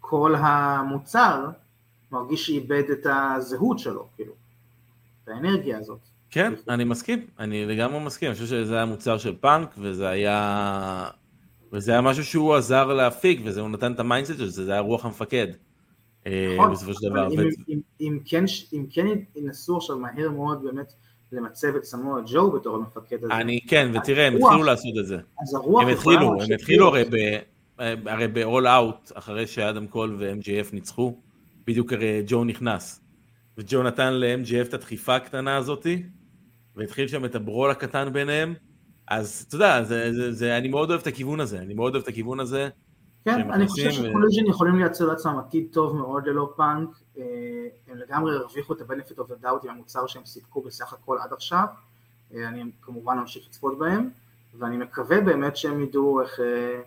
[0.00, 1.50] כל המוצר
[2.12, 4.32] מרגיש שאיבד את הזהות שלו, כאילו,
[5.24, 5.98] את האנרגיה הזאת.
[6.30, 11.10] כן, אני מסכים, אני לגמרי מסכים, אני חושב שזה היה מוצר של פאנק, וזה היה...
[11.72, 14.80] וזה היה משהו שהוא עזר להפיק, וזה, הוא נתן את ה mindset של זה, היה
[14.80, 15.46] רוח המפקד.
[16.26, 17.28] אה, נכון, בסופו של דבר.
[17.32, 20.92] אם- אם- אם כן- אם כן ינסו עכשיו מהר מאוד באמת
[21.32, 25.18] למצב את סמואל ג'ו בתור המפקד הזה, אני, כן, ותראה, הם התחילו לעשות את זה.
[25.42, 27.04] אז הרוח הם התחילו, הם התחילו הרי.
[27.10, 27.38] ב...
[28.06, 31.16] הרי ב-all out, אחרי שאדם קול ו-MJF ניצחו,
[31.66, 33.00] בדיוק הרי ג'ו נכנס.
[33.58, 36.02] וג'ו נתן ל-MJF את הדחיפה הקטנה הזאתי,
[36.76, 38.54] והתחיל שם את הברול הקטן ביניהם,
[39.10, 42.02] אז אתה יודע, זה, זה, זה, אני מאוד אוהב את הכיוון הזה, אני מאוד אוהב
[42.02, 42.68] את הכיוון הזה.
[43.24, 47.24] כן, אני חושב שקולוז'ן יכולים לייצר לעצמם עתיד טוב מאוד ללא פאנק, אה,
[47.88, 51.32] הם לגמרי הרוויחו את ה-benefit of the doubt עם המוצר שהם סיפקו בסך הכל עד
[51.32, 51.64] עכשיו,
[52.34, 54.10] אה, אני כמובן ממשיך לצפות בהם,
[54.58, 56.80] ואני מקווה באמת שהם ידעו איך אה,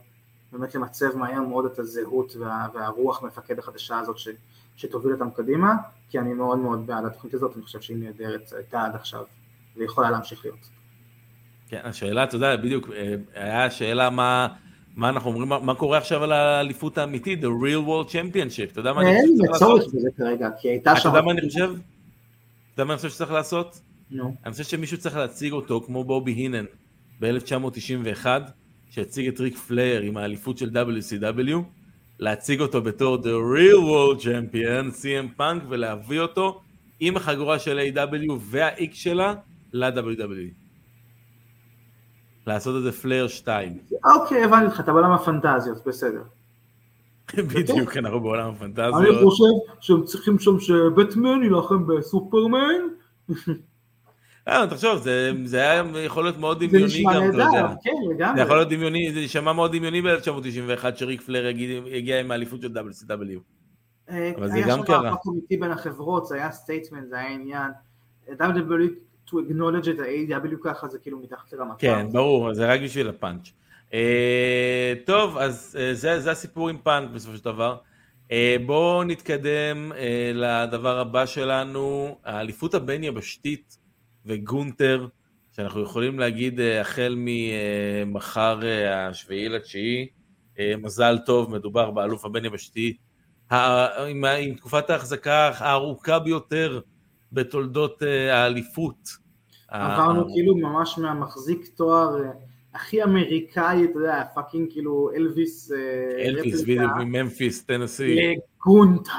[0.51, 4.27] באמת למצב מהר מאוד את הזהות וה, והרוח מפקד החדשה הזאת ש,
[4.75, 5.75] שתוביל אותם קדימה,
[6.09, 9.23] כי אני מאוד מאוד בעד התוכנית הזאת, אני חושב שהיא נהדרת, הייתה עד עכשיו,
[9.77, 10.80] ויכולה להמשיך להיות.
[11.71, 12.89] כן, השאלה, אתה יודע, בדיוק,
[13.35, 14.47] היה שאלה מה...
[14.95, 18.93] מה אנחנו אומרים, מה קורה עכשיו על האליפות האמיתית, the real world championship, אתה יודע
[18.93, 19.79] מה אני חושב שצריך לעשות?
[19.79, 21.09] אין צורך בזה כרגע, כי הייתה שם...
[21.09, 21.63] אתה יודע מה אני חושב?
[21.63, 23.81] אתה יודע מה אני חושב שצריך לעשות?
[24.11, 24.35] נו.
[24.45, 26.65] אני חושב שמישהו צריך להציג אותו כמו בובי הינאן
[27.19, 28.25] ב-1991,
[28.89, 31.57] שהציג את ריק פלייר עם האליפות של WCW,
[32.19, 36.61] להציג אותו בתור the real world champion, CM פאנק, ולהביא אותו
[36.99, 39.33] עם החגורה של AEW וה-X שלה
[39.73, 40.60] ל-WWE.
[42.47, 43.77] לעשות את זה פלייר 2.
[44.05, 46.21] אוקיי, הבנתי אותך, אתה בעולם הפנטזיות, בסדר.
[47.37, 48.95] בדיוק, אנחנו בעולם הפנטזיות.
[48.95, 49.45] אני חושב
[49.79, 52.81] שהם צריכים שם שבטמן יילחם בסופרמן.
[54.47, 54.97] אה, תחשוב,
[55.45, 57.73] זה היה יכול להיות מאוד דמיוני גם, אתה יודע.
[57.83, 58.35] כן, לגמרי.
[58.35, 61.47] זה יכול להיות דמיוני, זה יישמע מאוד דמיוני ב-1991 שריק פלייר
[61.95, 63.39] הגיע עם האליפות של WCW.
[64.09, 64.99] אה, אבל זה גם קרה.
[64.99, 67.71] היה שם מאבק אמיתי בין החברות, זה היה statement, זה היה עניין.
[68.27, 73.09] WWE to acknowledge את ה-AEW ככה זה כאילו מתחת לרמת כן, ברור, זה רק בשביל
[73.09, 73.51] הפאנץ'.
[73.89, 73.93] Uh,
[75.05, 77.77] טוב, אז uh, זה, זה הסיפור עם פאנק בסופו של דבר.
[78.29, 78.33] Uh,
[78.65, 79.95] בואו נתקדם uh,
[80.33, 83.77] לדבר הבא שלנו, האליפות הבין-יבשתית
[84.25, 85.07] וגונטר,
[85.55, 90.07] שאנחנו יכולים להגיד uh, החל ממחר uh, השביעי לתשיעי,
[90.55, 92.97] uh, מזל טוב, מדובר באלוף הבין-יבשתי,
[93.51, 96.79] עם, עם תקופת ההחזקה הארוכה ביותר
[97.31, 99.21] בתולדות uh, האליפות.
[99.71, 102.31] עברנו כאילו ממש מהמחזיק תואר אה,
[102.73, 105.71] הכי אמריקאי, אתה יודע, fucking כאילו אלוויס...
[105.71, 108.15] אה, אלוויס, בדיוק מממפיס, טנסי.
[108.15, 109.11] לגונטר.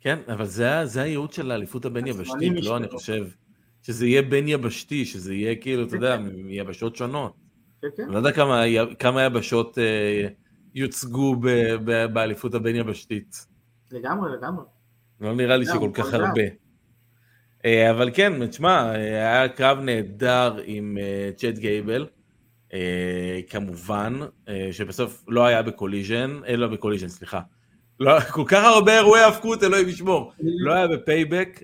[0.00, 3.26] כן, אבל זה, זה הייעוד של האליפות הבין יבשתית, לא, אני חושב.
[3.82, 6.22] שזה יהיה בין יבשתי, שזה יהיה כאילו, אתה יודע, כן.
[6.22, 7.32] מיבשות שונות.
[7.82, 8.02] כן, כן.
[8.02, 8.62] אני לא יודע כמה,
[8.98, 10.28] כמה יבשות אה,
[10.74, 11.36] יוצגו
[12.12, 13.46] באליפות הבין יבשתית.
[13.90, 14.64] לגמרי, לגמרי.
[15.20, 16.42] לא נראה לי שכל כך הרבה.
[17.64, 22.06] אה, אבל כן, תשמע, היה קרב נהדר עם אה, צ'אט גייבל,
[22.72, 24.20] אה, כמובן,
[24.72, 27.40] שבסוף לא היה בקוליז'ן, לא בקוליז'ן, סליחה.
[28.00, 30.32] לא, כל כך הרבה אירועי האבקות, אלוהים ישמור.
[30.40, 31.62] לא היה בפייבק,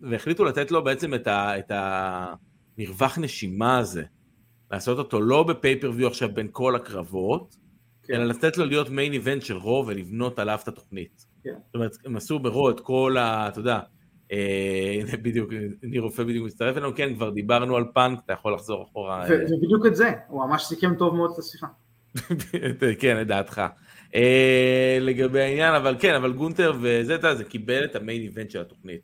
[0.00, 4.02] והחליטו לתת לו בעצם את המרווח נשימה הזה.
[4.70, 7.56] לעשות אותו לא בפייפריוויו עכשיו בין כל הקרבות,
[8.02, 8.14] כן.
[8.14, 11.26] אלא לתת לו להיות מיין איבנט של רו ולבנות עליו את התוכנית.
[11.44, 11.54] כן.
[11.66, 13.48] זאת אומרת, הם עשו ברו את כל ה...
[13.48, 13.80] אתה יודע,
[14.32, 15.50] אה, בדיוק,
[15.82, 19.26] ניר רופא בדיוק מצטרף אלינו, כן, כבר דיברנו על פאנק, אתה יכול לחזור אחורה.
[19.28, 21.66] ובדיוק את זה, הוא ממש סיכם טוב מאוד את השיחה.
[23.00, 23.62] כן, את דעתך.
[24.14, 29.00] אה, לגבי העניין, אבל כן, אבל גונטר וזה, זה קיבל את המיין איבנט של התוכנית.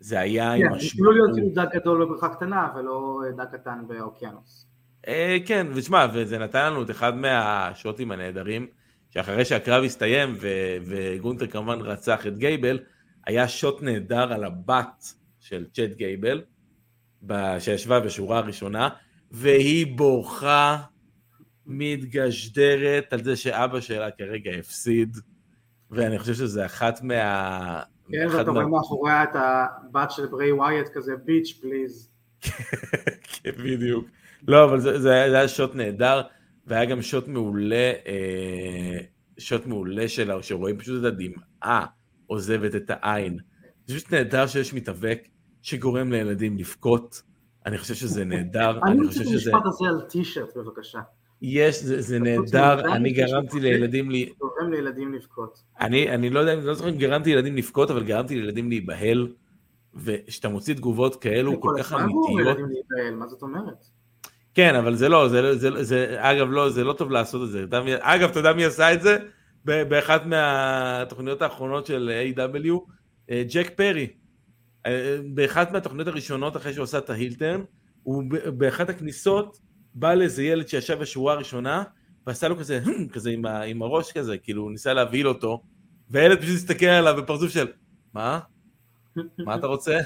[0.00, 0.92] זה היה עם השמעות.
[0.92, 4.66] כן, לא להיות כאילו דג גדול בבריכה קטנה, ולא דג קטן באוקיינוס.
[5.08, 8.66] אה, כן, ותשמע, וזה נתן לנו את אחד מהשוטים הנהדרים,
[9.14, 10.36] שאחרי שהקרב הסתיים,
[10.86, 12.78] וגונטר כמובן רצח את גייבל,
[13.26, 15.04] היה שוט נהדר על הבת
[15.40, 16.42] של צ'אט גייבל,
[17.58, 18.88] שישבה בשורה הראשונה,
[19.30, 20.78] והיא בורחה,
[21.66, 25.16] מתגשדרת על זה שאבא שלה כרגע הפסיד,
[25.90, 27.82] ואני חושב שזה אחת מה...
[28.12, 32.10] כן, ואתה רואה מאחוריה את הבת של ברי ווייט כזה, ביץ' פליז.
[33.32, 34.06] כן, בדיוק.
[34.48, 34.98] לא, אבל זה, זה,
[35.30, 36.22] זה היה שוט נהדר,
[36.66, 38.98] והיה גם שוט מעולה, אה,
[39.38, 41.86] שוט מעולה שלה, שרואים פשוט את הדמעה
[42.26, 43.38] עוזבת את העין.
[43.86, 45.28] זה פשוט נהדר שיש מתאבק
[45.62, 47.22] שגורם לילדים לבכות.
[47.66, 48.80] אני חושב שזה נהדר.
[48.82, 49.50] אני חושב שזה...
[49.50, 51.00] אני רוצה את המשפט הזה על טישרט, בבקשה.
[51.42, 54.32] יש, זה, זה נהדר, אני גרמתי לילדים לי...
[54.38, 55.62] גורם לילדים לבכות.
[55.80, 59.28] אני, אני לא יודע, לא זוכר אם גרמתי לילדים לבכות, אבל גרמתי לילדים להיבהל,
[59.94, 62.58] וכשאתה מוציא תגובות כאלו כל כך אמיתיות...
[63.12, 63.86] מה זאת אומרת?
[64.54, 67.64] כן, אבל זה לא, זה, זה, זה, אגב, לא, זה לא טוב לעשות את זה.
[68.00, 69.18] אגב, אתה יודע מי עשה את זה?
[69.64, 72.70] באחת מהתוכניות האחרונות של A.W.
[73.30, 74.08] אה, ג'ק פרי.
[74.86, 77.60] אה, באחת מהתוכניות הראשונות אחרי שהוא עשה את ההילטרן,
[78.02, 78.24] הוא
[78.58, 79.58] באחת הכניסות
[79.94, 81.82] בא לאיזה ילד שישב בשורה הראשונה,
[82.26, 82.80] ועשה לו כזה,
[83.12, 85.62] כזה עם, ה, עם הראש כזה, כאילו הוא ניסה להבהיל אותו,
[86.10, 87.66] והילד פשוט הסתכל עליו בפרצוף של,
[88.14, 88.40] מה?
[89.38, 89.98] מה אתה רוצה?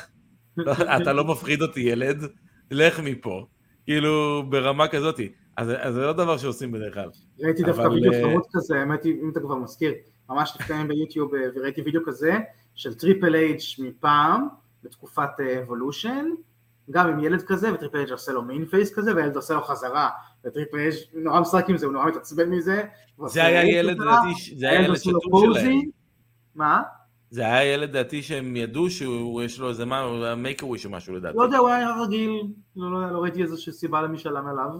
[1.02, 2.22] אתה לא מפחיד אותי ילד,
[2.70, 3.46] לך מפה.
[3.88, 5.32] כאילו ברמה כזאתי.
[5.56, 7.08] אז, אז זה לא דבר שעושים בדרך כלל.
[7.40, 7.94] ראיתי דווקא אבל...
[7.94, 9.94] וידאו אה, חמוד כזה, האמת היא, אם אתה כבר מזכיר,
[10.30, 12.36] ממש לפני ביוטיוב, אה, וראיתי וידאו כזה
[12.74, 14.48] של טריפל אייץ' מפעם,
[14.84, 15.30] בתקופת
[15.62, 16.34] אבולושן, אה,
[16.90, 20.08] גם עם ילד כזה, וטריפל אייץ' עושה לו מין face כזה, והילד עושה לו חזרה
[20.44, 22.82] וטריפל אייץ' נורא משחק עם זה, הוא נורא מתעצבן מזה.
[23.26, 25.80] זה היה ילד, לדעתי, זה היה ילד שתול שלהם.
[26.54, 26.82] מה?
[27.30, 31.38] זה היה ילד לדעתי שהם ידעו שיש לו איזה מה, Make-A-Wish או משהו לדעתי.
[31.38, 32.42] לא יודע, הוא היה רגיל,
[32.76, 34.70] לא, לא, לא ראיתי איזושהי סיבה למה ישלם עליו.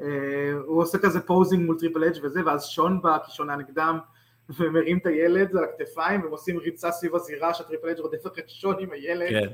[0.00, 3.58] אה, הוא עושה כזה posing מול טריפל אייץ' וזה, ואז שון בא, כי שון היה
[3.58, 3.98] נגדם,
[4.58, 8.76] ומרים את הילד על הכתפיים, והם עושים ריצה סביב הזירה שהטריפל אייץ' רודף אחרי שון
[8.80, 9.28] עם הילד.
[9.28, 9.48] כן.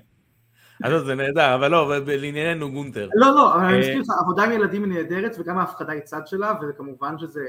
[0.85, 3.09] אז זה נהדר, אבל לא, לענייננו גונטר.
[3.15, 6.27] לא, לא, אבל אני מסכים לך, עבודה עם ילדים היא נהדרת, וגם ההפחדה היא צד
[6.27, 7.41] שלה, וכמובן שזה...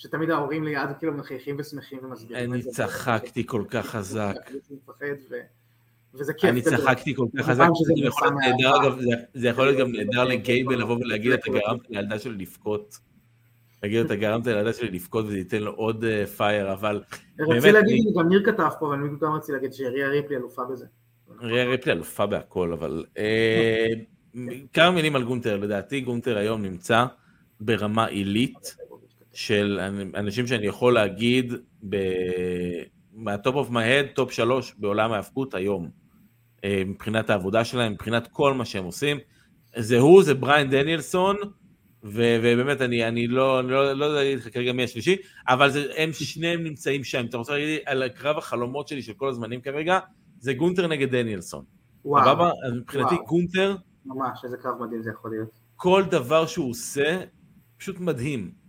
[0.00, 2.52] שתמיד ההורים ליד כאילו מחייכים ושמחים ומסבירים.
[2.52, 4.34] אני צחקתי כל כך חזק.
[6.14, 6.50] וזה כיף.
[6.50, 7.68] אני צחקתי כל כך חזק,
[9.34, 12.98] זה יכול להיות גם נהדר לגייבל לבוא ולהגיד אתה גרמת לילדה שלי לבכות.
[13.82, 16.04] להגיד אתה גרמת לילדה שלי לבכות וזה ייתן לו עוד
[16.36, 17.02] fire, אה, אבל...
[17.40, 20.86] רציתי להגיד, גם ניר כתב פה, אבל אני גם רציתי להגיד שריה ריפלי אלופה בזה.
[21.40, 23.04] ריה ריפלי אלופה בהכל, אבל...
[23.18, 23.86] אה,
[24.72, 27.04] כמה מילים על גונטר, לדעתי גונטר היום נמצא
[27.60, 28.76] ברמה עילית.
[29.40, 29.80] של
[30.14, 31.52] אנשים שאני יכול להגיד
[33.12, 35.90] מה top of my head, top שלוש בעולם ההאבקות היום,
[36.64, 39.18] אה, מבחינת העבודה שלהם, מבחינת כל מה שהם עושים.
[39.76, 41.36] זה הוא, זה בריין דניאלסון,
[42.04, 45.16] ו- ובאמת אני, אני לא, לא, לא יודע להגיד לך כרגע מי השלישי,
[45.48, 47.26] אבל זה, הם שניהם נמצאים שם.
[47.26, 49.98] אתה רוצה להגיד על קרב החלומות שלי של כל הזמנים כרגע,
[50.38, 51.64] זה גונטר נגד דניאלסון.
[52.04, 52.24] וואו.
[52.24, 52.50] סבבה?
[52.66, 53.26] אז מבחינתי וואו.
[53.26, 53.76] גונטר...
[54.06, 55.50] ממש, איזה קרב מדהים זה יכול להיות.
[55.76, 57.20] כל דבר שהוא עושה,
[57.78, 58.59] פשוט מדהים.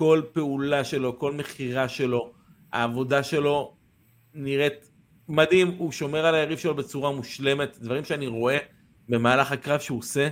[0.00, 2.32] כל פעולה שלו, כל מכירה שלו,
[2.72, 3.76] העבודה שלו
[4.34, 4.90] נראית
[5.28, 8.58] מדהים, הוא שומר על היריב שלו בצורה מושלמת, דברים שאני רואה
[9.08, 10.28] במהלך הקרב שהוא עושה,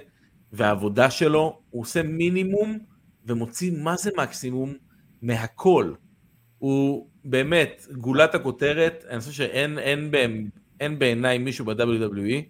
[0.53, 2.79] והעבודה שלו, הוא עושה מינימום
[3.25, 4.75] ומוציא מה זה מקסימום
[5.23, 5.93] מהכל.
[6.59, 10.51] הוא באמת גולת הכותרת, אני חושב שאין אין, אין,
[10.81, 12.43] אין בעיניי מישהו ב-WWE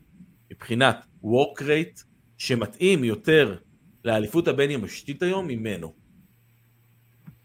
[0.51, 2.03] מבחינת work rate
[2.37, 3.57] שמתאים יותר
[4.05, 5.98] לאליפות הבין יבשתית היום ממנו.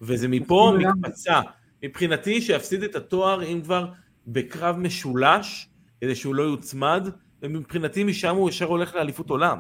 [0.02, 1.42] וזה מפה מתפצע.
[1.84, 3.92] מבחינתי שיפסיד את התואר אם כבר
[4.28, 5.70] בקרב משולש,
[6.02, 7.08] כדי שהוא לא יוצמד,
[7.42, 9.58] ומבחינתי משם הוא ישר הולך לאליפות עולם.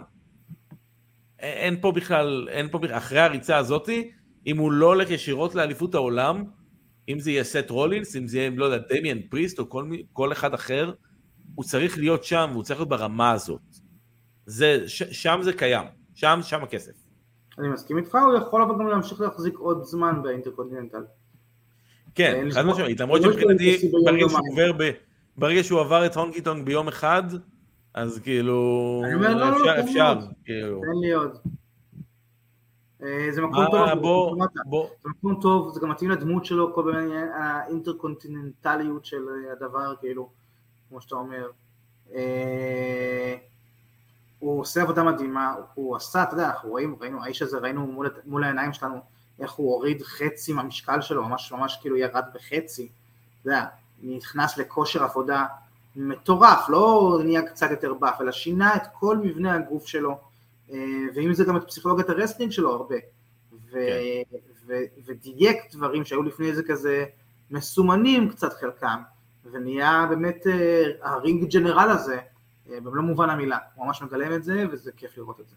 [1.40, 4.12] אין פה בכלל, אין פה בכלל, אחרי הריצה הזאתי,
[4.48, 6.44] אם הוא לא הולך ישירות לאליפות העולם,
[7.10, 10.32] אם זה יהיה סט רולינס, אם זה יהיה, לא יודע, דמיאן פריסט או כל, כל
[10.32, 10.94] אחד אחר,
[11.56, 13.62] הוא צריך להיות שם, והוא צריך להיות ברמה הזאת.
[14.46, 17.03] זה, ש, שם זה קיים, שם, שם הכסף.
[17.60, 21.04] אני מסכים איתך, הוא יכול אבל גם להמשיך להחזיק עוד זמן באינטרקונטיננטל.
[22.16, 24.72] כן, חד משמעית, למרות שמבחינתי, ברגע שהוא עובר
[25.38, 27.24] ברגע שהוא עבר את הונקי טונג ביום אחד,
[27.94, 30.82] אז כאילו, לא, לא, אפשר, אפשר, כאילו.
[30.82, 31.38] תן לי עוד.
[33.04, 33.90] אה, זה מקום טוב,
[35.04, 40.30] זה מקום טוב, זה גם מתאים לדמות שלו, כל מיני האינטרקונטיננטליות של הדבר, כאילו,
[40.90, 41.50] כמו שאתה אומר.
[44.44, 48.10] הוא עושה עבודה מדהימה, הוא עשה, אתה יודע, אנחנו רואים, ראינו, האיש הזה, ראינו מול,
[48.26, 49.00] מול העיניים שלנו
[49.40, 52.90] איך הוא הוריד חצי מהמשקל שלו, ממש ממש כאילו ירד בחצי,
[53.42, 53.66] אתה יודע,
[54.04, 55.46] נכנס לכושר עבודה
[55.96, 60.18] מטורף, לא נהיה קצת יותר באף, אלא שינה את כל מבנה הגוף שלו,
[60.72, 60.78] אה,
[61.16, 62.96] ועם זה גם את פסיכולוגיית הרסטינג שלו הרבה,
[63.72, 63.72] ו-
[64.32, 64.38] כן.
[64.68, 67.06] ו- ודייק דברים שהיו לפני זה כזה
[67.52, 69.02] מסומנים קצת חלקם,
[69.52, 72.20] ונהיה באמת אה, הרינג ג'נרל הזה,
[72.68, 75.56] במלוא מובן המילה, הוא ממש מגלם את זה וזה כיף לראות את זה.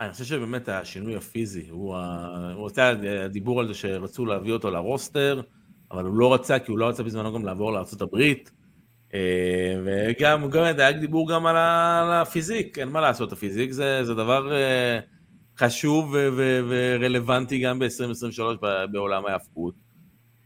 [0.00, 2.52] אני חושב שבאמת השינוי הפיזי, הוא, ה...
[2.54, 2.92] הוא רוצה
[3.30, 5.42] דיבור על זה שרצו להביא אותו לרוסטר,
[5.90, 8.16] אבל הוא לא רצה, כי הוא לא רצה בזמנו גם לעבור לארה"ב,
[9.14, 14.52] אה, וגם גם היה דיבור גם על הפיזיק, אין מה לעשות, הפיזיק זה, זה דבר
[14.52, 15.00] אה,
[15.58, 18.42] חשוב ו- ורלוונטי גם ב-2023
[18.92, 19.74] בעולם ההאבקות.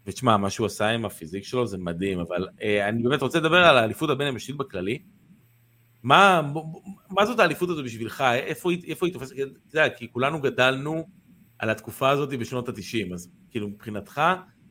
[0.06, 2.48] ותשמע, מה שהוא עשה עם הפיזיק שלו זה מדהים, אבל
[2.88, 4.98] אני באמת רוצה לדבר על האליפות הבין יבשתית בכללי.
[6.06, 6.42] מה,
[7.10, 8.24] מה זאת האליפות הזו בשבילך?
[8.34, 9.32] איפה, איפה היא תופסת?
[9.32, 11.06] אתה יודע, כי כולנו גדלנו
[11.58, 14.20] על התקופה הזאת בשנות התשעים, אז כאילו מבחינתך,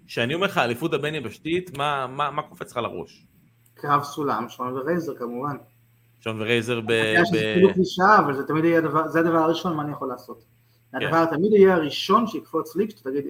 [0.08, 3.26] כשאני אומר לך אליפות הבין יבשתית, מה, מה, מה קופץ לך לראש?
[3.74, 5.56] קרב סולם, שון ורייזר כמובן.
[6.19, 6.91] שון ורייזר ב...
[6.91, 9.91] אני יודע שזה כאילו קלישאה, אבל זה תמיד יהיה הדבר, זה הדבר הראשון, מה אני
[9.91, 10.45] יכול לעשות.
[10.91, 10.98] כן.
[10.98, 13.26] הדבר תמיד יהיה הראשון שיקפוץ לי, שאתה תגיד,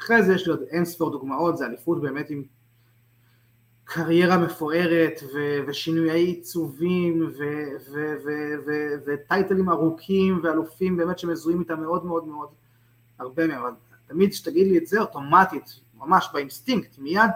[0.00, 2.42] אחרי זה יש לי עוד אין ספור דוגמאות, זה אליפות באמת עם
[3.88, 8.14] קריירה מפוארת ו- ושינויי עיצובים ו- ו-
[8.66, 12.48] ו- ו titles ארוכים ואלופים באמת שמזוהים איתם מאוד מאוד מאוד
[13.18, 13.70] הרבה מהם, אבל
[14.06, 17.30] תמיד כשתגיד לי את זה אוטומטית, ממש באינסטינקט, מיד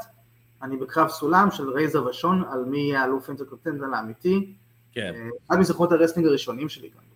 [0.63, 4.53] אני בקרב סולם של רייזר ושון על מי יהיה האלוף Intercontinental האמיתי,
[4.93, 5.13] כן.
[5.15, 7.11] אה, אחד מזכרונות ה wrestling הראשונים שלי גם.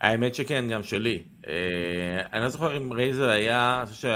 [0.00, 1.22] האמת שכן, גם שלי.
[1.48, 4.08] אה, אני לא זוכר אם רייזר היה, אני חושב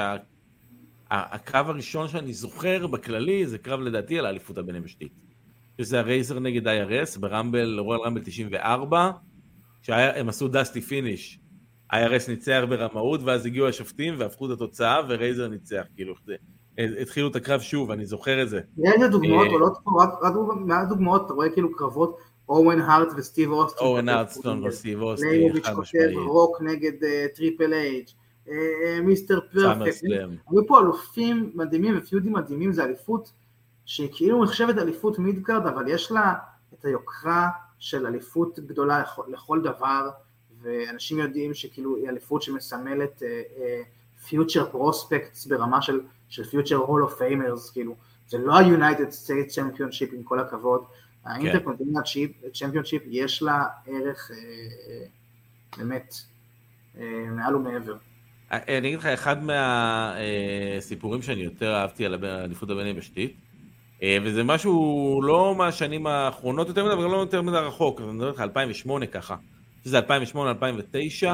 [1.12, 5.12] הקרב הראשון שאני זוכר בכללי זה קרב לדעתי על האליפות הבין יבשתית.
[5.80, 9.10] שזה הרייזר נגד IRS ברמבל, רויאל רמבל 94,
[9.82, 11.40] שהם עשו Dusty finish
[11.92, 16.14] IRS ניצח ברמאות, ואז הגיעו השופטים והפכו את התוצאה, ורייזר ניצח, כאילו,
[16.78, 18.60] התחילו את הקרב שוב, אני זוכר את זה.
[18.84, 22.16] איזה דוגמאות עולות פה, רק מהדוגמאות, אתה רואה כאילו קרבות
[22.48, 23.86] אוון הארט וסטיב אוסטון.
[23.86, 25.28] אוון הארט סטון וסטיב אוסטון,
[25.62, 26.16] חד משמעית.
[26.26, 26.92] רוק נגד
[27.34, 28.06] טריפל אייץ',
[29.02, 30.02] מיסטר פרפקט.
[30.50, 33.32] היו פה אלופים מדהימים ו feuds מדהימים, זה אליפות
[33.86, 36.34] שהיא כאילו נחשבת אליפות midcard, אבל יש לה
[36.74, 40.10] את היוקרה של אליפות גדולה לכל דבר,
[40.62, 43.22] ואנשים יודעים שכאילו היא אליפות שמסמלת
[44.28, 47.96] future uh, prospects uh, ברמה של, של future Hall of Famers, כאילו,
[48.28, 50.84] זה לא ה-United States Championship עם כל הכבוד,
[51.24, 52.04] ה Intercontinent
[52.54, 56.14] צ'מפיונשיפ יש לה ערך uh, באמת
[57.30, 57.96] מעל ומעבר.
[58.52, 63.36] אני אגיד לך, אחד מהסיפורים שאני יותר אהבתי על האליפות הבין-יבשתית,
[64.22, 68.40] וזה משהו לא מהשנים האחרונות יותר מדי, אבל לא יותר מדי רחוק, אני מדבר איתך
[68.40, 69.36] 2008 ככה.
[69.84, 71.26] שזה 2008-2009,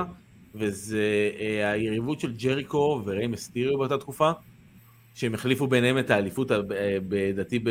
[0.54, 4.30] וזה אה, היריבות של ג'ריקו וריי מסטיריו באותה תקופה,
[5.14, 6.50] שהם החליפו ביניהם את האליפות,
[7.10, 7.68] לדעתי, ב...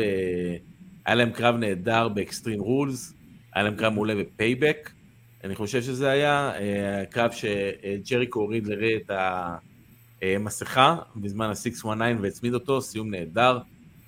[1.06, 3.14] היה להם קרב נהדר ב Extreme Rules,
[3.54, 4.90] היה להם קרב מעולה ב Payback,
[5.44, 9.10] אני חושב שזה היה אה, קרב שג'ריקו הוריד לריי את
[10.22, 11.86] המסכה בזמן ה-619
[12.20, 13.58] והצמיד אותו, סיום נהדר,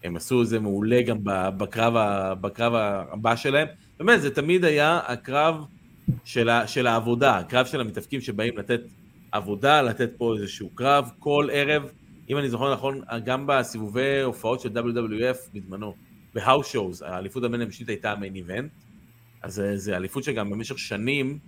[0.05, 1.95] הם עשו את זה מעולה גם בקרב,
[2.41, 2.73] בקרב
[3.13, 5.65] הבא שלהם, באמת זה תמיד היה הקרב
[6.25, 8.81] של, ה, של העבודה, הקרב של המתאבקים שבאים לתת
[9.33, 11.83] עבודה, לתת פה איזשהו קרב כל ערב,
[12.31, 15.95] אם אני זוכר נכון, גם בסיבובי הופעות של WWF בזמנו,
[16.35, 18.71] בהאוס שואוז, האליפות הבין המשית הייתה המיין איבנט,
[19.43, 21.39] אז זו אליפות שגם במשך שנים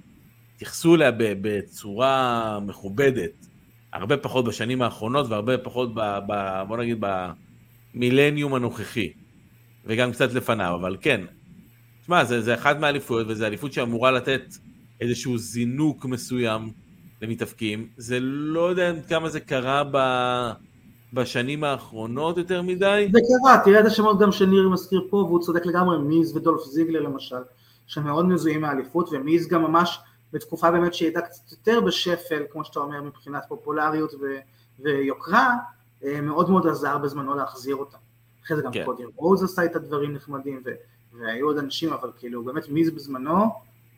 [0.54, 3.46] התייחסו אליה בצורה מכובדת,
[3.92, 7.04] הרבה פחות בשנים האחרונות והרבה פחות, ב, ב, בוא נגיד,
[7.94, 9.12] במילניום הנוכחי,
[9.84, 11.20] וגם קצת לפניו, אבל כן,
[12.02, 14.42] תשמע, זה, זה אחת מהאליפויות, וזו אליפות שאמורה לתת
[15.00, 16.70] איזשהו זינוק מסוים
[17.22, 17.88] למתאפקים.
[17.96, 19.98] זה לא יודע כמה זה קרה ב...
[21.12, 23.08] בשנים האחרונות יותר מדי.
[23.12, 27.00] זה קרה, תראה את השמות גם שניר מזכיר פה, והוא צודק לגמרי, מיז ודולף זיגלר
[27.00, 27.36] למשל,
[27.86, 30.00] שמאוד מזוהים מהאליפות, ומיז גם ממש
[30.32, 34.26] בתקופה באמת שהיא הייתה קצת יותר בשפל, כמו שאתה אומר, מבחינת פופולריות ו...
[34.80, 35.56] ויוקרה,
[36.04, 37.96] אה, מאוד מאוד עזר בזמנו להחזיר אותה.
[38.44, 38.84] אחרי זה גם כן.
[38.84, 40.70] קודי רוז עשה את הדברים נחמדים, ו...
[41.18, 43.34] והיו עוד אנשים, אבל כאילו באמת מיז בזמנו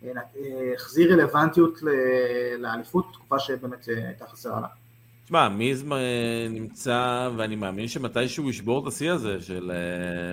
[0.04, 1.78] אה, אה, החזיר רלוונטיות
[2.58, 4.66] לאליפות, תקופה שבאמת הייתה חסרה לה.
[5.24, 5.84] תשמע, מיז
[6.50, 9.72] נמצא, ואני מאמין שמתישהו ישבור את השיא הזה, של...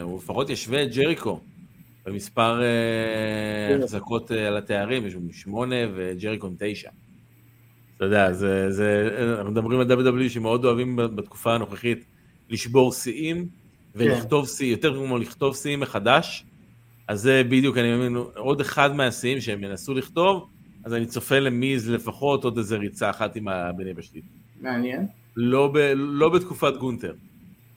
[0.02, 1.40] הוא לפחות ישווה את ג'ריקו
[2.06, 2.62] במספר
[3.70, 3.80] כן.
[3.84, 6.90] החזקות על התארים, יש לנו שמונה וג'ריקו עם תשע.
[7.98, 12.06] אתה יודע, זה, זה, אנחנו מדברים על WWE שמאוד אוהבים בתקופה הנוכחית
[12.50, 13.48] לשבור שיאים
[13.96, 14.52] ולכתוב כן.
[14.52, 16.46] שיא, יותר כמו לכתוב שיאים מחדש.
[17.08, 20.50] אז זה בדיוק, אני מבין, עוד אחד מהשיאים שהם ינסו לכתוב,
[20.84, 24.24] אז אני צופה למיז לפחות עוד איזה ריצה אחת עם הבן יבשתית.
[24.62, 25.08] מעניין.
[25.36, 27.14] לא, ב, לא בתקופת גונטר.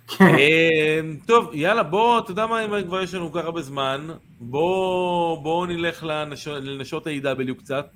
[0.09, 0.25] כן.
[0.25, 4.09] אמ, טוב, יאללה, בוא, אתה יודע מה, אם כבר יש לנו כל כך הרבה זמן,
[4.41, 7.87] בוא, בוא נלך לנש, לנשות ה-AW קצת.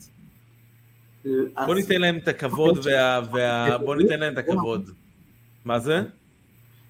[1.66, 4.90] בוא ניתן להם את הכבוד, וה, וה, בוא ניתן להם את הכבוד.
[5.64, 6.02] מה זה?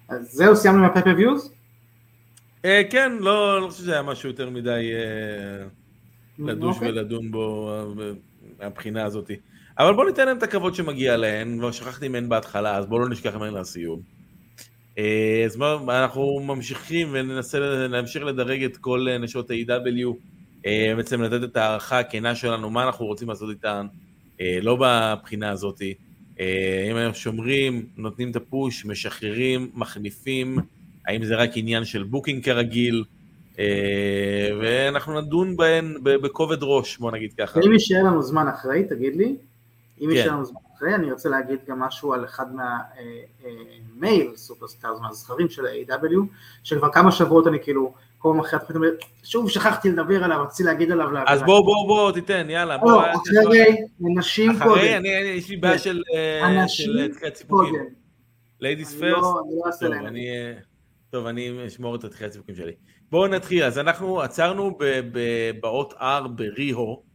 [0.09, 1.53] אז זהו, סיימנו עם ה pay-per-views?
[2.65, 5.65] אה, כן, לא, לא חושב שזה היה משהו יותר מדי אה,
[6.39, 6.89] לדוש אוקיי.
[6.89, 8.11] ולדון בו אה,
[8.59, 9.31] מהבחינה הזאת.
[9.79, 13.09] אבל בוא ניתן להם את הכבוד שמגיע להם, כבר שכחתי מהן בהתחלה, אז בואו לא
[13.09, 14.18] נשכח מהן לסיום.
[15.45, 15.57] אז
[15.89, 20.13] אנחנו ממשיכים וננסה להמשיך לדרג את כל נשות ה-AEW,
[20.97, 23.87] בעצם לתת את ההערכה הכנה שלנו, מה אנחנו רוצים לעשות איתן,
[24.41, 25.81] לא בבחינה הזאת.
[26.91, 30.57] אם הם שומרים, נותנים את ה push, משחררים, מחליפים,
[31.07, 33.03] האם זה רק עניין של booking כרגיל,
[33.59, 37.59] אה, ואנחנו נדון בהן בכובד ראש, בוא נגיד ככה.
[37.65, 39.35] אם יישאר לנו זמן אחרי, תגיד לי,
[40.01, 40.09] אם כן.
[40.09, 44.37] יישאר לנו זמן אחרי, אני רוצה להגיד גם משהו על אחד מה male אה, אה,
[44.37, 46.19] superstars, מהזכרים של ה-AEW,
[46.63, 48.87] שכבר כמה שבועות אני כאילו, כל פעם אחרי אומר,
[49.23, 51.07] שוב שכחתי לדבר עליו, רציתי להגיד עליו.
[51.27, 52.77] אז בוא, בוא, בוא, תיתן, יאללה.
[52.77, 54.71] בוא, אחרי, נשים קודם.
[54.71, 55.79] אחרי, אני, יש לי בעיה כן.
[55.79, 56.01] של...
[56.43, 56.91] אנשים
[57.47, 57.73] קודם.
[58.59, 59.21] Ladies first.
[59.21, 60.15] לא, אני לא להם.
[61.09, 62.73] טוב, אני אשמור את הדחיית סיפוקים שלי.
[63.11, 63.63] בואו נתחיל.
[63.63, 64.77] אז אנחנו עצרנו
[65.61, 67.08] באות R בריהו, אה,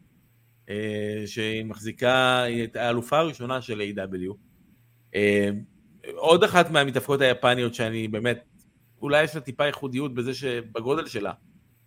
[1.27, 4.35] שהיא מחזיקה, היא הייתה האלופה הראשונה של AEW.
[5.15, 5.51] אה,
[6.17, 8.45] עוד אחת מהמתאבקות היפניות שאני באמת,
[9.03, 11.33] אולי יש לה טיפה ייחודיות בזה שבגודל שלה,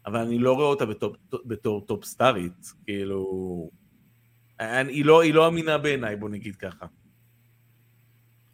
[0.05, 1.15] אבל אני לא רואה אותה בתור,
[1.45, 3.69] בתור top star ית, כאילו...
[4.59, 6.85] אני, היא, לא, היא לא אמינה בעיניי, בוא נגיד ככה.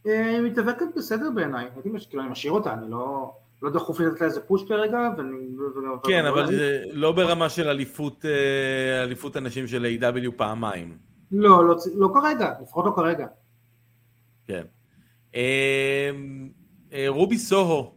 [0.08, 1.90] אה, היא מתאבקת בסדר בעיניי, הייתי
[2.30, 3.34] משאיר אותה, אני לא...
[3.64, 5.38] לא דחוף לתת לה איזה push כרגע, ואני...
[6.04, 10.98] כן, אבל זה לא ברמה של אליפות, אה, אליפות הנשים של AEW פעמיים.
[11.32, 13.28] לא, לא, לא כרגע, לפחות לא כרגע.
[14.48, 14.64] כן.
[15.36, 16.10] אה,
[16.94, 17.92] אה, רובי סוהו,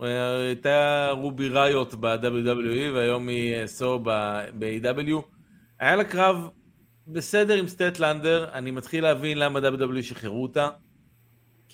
[0.00, 5.22] הייתה רובי ראיות ב-WWE והיום היא סוהו ב-AW.
[5.78, 6.48] היה לה קרב
[7.08, 10.68] בסדר עם סטטלנדר, אני מתחיל להבין למה WWE שחררו אותה,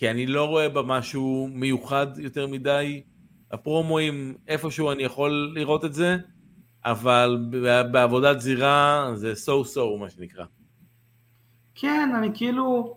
[0.00, 3.02] כי אני לא רואה בה משהו מיוחד יותר מדי.
[3.50, 6.16] הפרומואים, איפשהו אני יכול לראות את זה,
[6.84, 7.48] אבל
[7.92, 10.44] בעבודת זירה זה so so מה שנקרא.
[11.74, 12.96] כן, אני כאילו,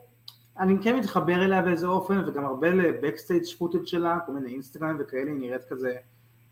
[0.59, 5.31] אני כן מתחבר אליה באיזה אופן, וגם הרבה לבקסטייג' פוטג' שלה, כל מיני אינסטגרם וכאלה,
[5.31, 5.95] היא נראית כזה,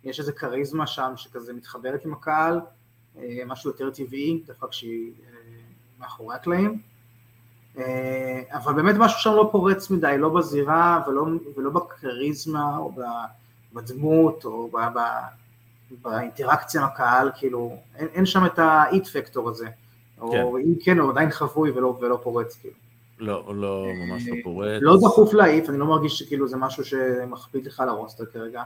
[0.04, 2.60] יש איזה כריזמה שם שכזה מתחברת עם הקהל,
[3.18, 5.34] אה, משהו יותר טבעי, דווקא כשהיא אה,
[6.00, 6.91] מאחורי הקלעים.
[7.78, 11.26] אה, אבל באמת משהו שם לא פורץ מדי, לא בזירה ולא,
[11.58, 12.92] ולא בכריזמה או
[13.74, 15.00] בדמות או ב, ב,
[16.02, 19.68] באינטראקציה עם הקהל, כאילו, אין, אין שם את האיט פקטור הזה.
[20.32, 20.42] כן.
[20.42, 22.74] או אם כן, הוא עדיין חבוי ולא, ולא פורץ, כאילו.
[23.20, 24.82] לא, לא, ממש לא פורץ.
[24.82, 28.64] לא דחוף להעיף, אני לא מרגיש שכאילו זה משהו שמכביד לך לרוסטר כרגע.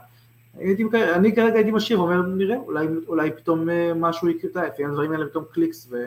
[0.58, 0.84] הייתי,
[1.14, 5.26] אני כרגע הייתי משאיר, אומר, נראה, אולי, אולי פתאום אה, משהו יקטע, לפעמים הדברים האלה
[5.26, 6.06] פתאום קליקס ו...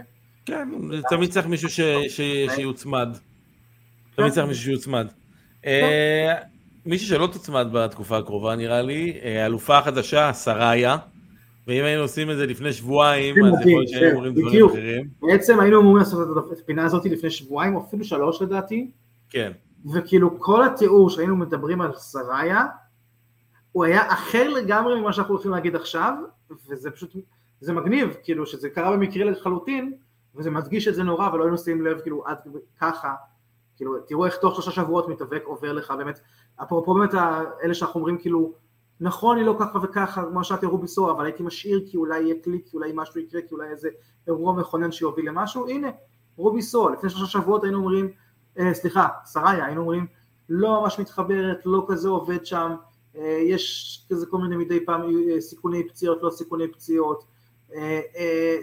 [0.50, 0.70] כן,
[1.10, 2.22] תמיד צריך מישהו ש, ש,
[2.56, 3.10] שיוצמד.
[4.16, 5.08] תמיד צריך מישהו שיוצמד.
[5.66, 6.36] אה,
[6.86, 10.97] מישהו שלא תוצמד בתקופה הקרובה נראה לי, אה, אלופה החדשה, סראיה.
[11.68, 15.08] ואם היינו עושים את זה לפני שבועיים, אז יכול להיות שהיינו אומרים דברים אחרים.
[15.22, 18.91] בעצם היינו אמורים לעשות את הפינה הזאת לפני שבועיים, או אפילו שלוש לדעתי.
[19.30, 19.52] כן.
[19.93, 22.66] וכאילו כל התיאור שהיינו מדברים על סראיה,
[23.72, 26.14] הוא היה אחר לגמרי ממה שאנחנו הולכים להגיד עכשיו,
[26.70, 27.16] וזה פשוט,
[27.62, 29.93] זה מגניב, כאילו שזה קרה במקרה לחלוטין,
[30.36, 32.38] וזה מדגיש את זה נורא, ולא היינו שמים לב כאילו עד
[32.82, 33.13] ככה,
[33.75, 36.19] כאילו תראו איך תוך שלושה שבועות מתאבק עובר לך, באמת,
[36.63, 37.13] אפרופו באמת
[37.63, 38.53] אלה שאנחנו אומרים כאילו,
[38.99, 42.67] נכון היא לא ככה וככה, כמו שאלתי רוביסו, אבל הייתי משאיר כי אולי יהיה קליק,
[42.69, 43.89] כי אולי משהו יקרה, כי אולי איזה
[44.27, 45.89] אירוע מכונן שיוביל למשהו, הנה,
[46.38, 48.11] רוביסו, לפני שלושה שבועות היינו אומרים,
[48.59, 50.07] אה, סליחה, שריה, היינו אומרים,
[50.49, 52.75] לא ממש מתחברת, לא כזה עובד שם,
[53.15, 57.23] אה, יש כזה כל מיני מדי פעם אה, סיכוני פציעות, לא סיכוני פציעות,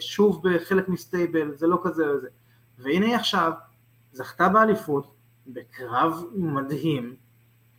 [0.00, 2.28] שוב בחלק מסטייבל, זה לא כזה וזה,
[2.78, 3.52] והנה היא עכשיו,
[4.12, 5.14] זכתה באליפות,
[5.46, 7.16] בקרב מדהים,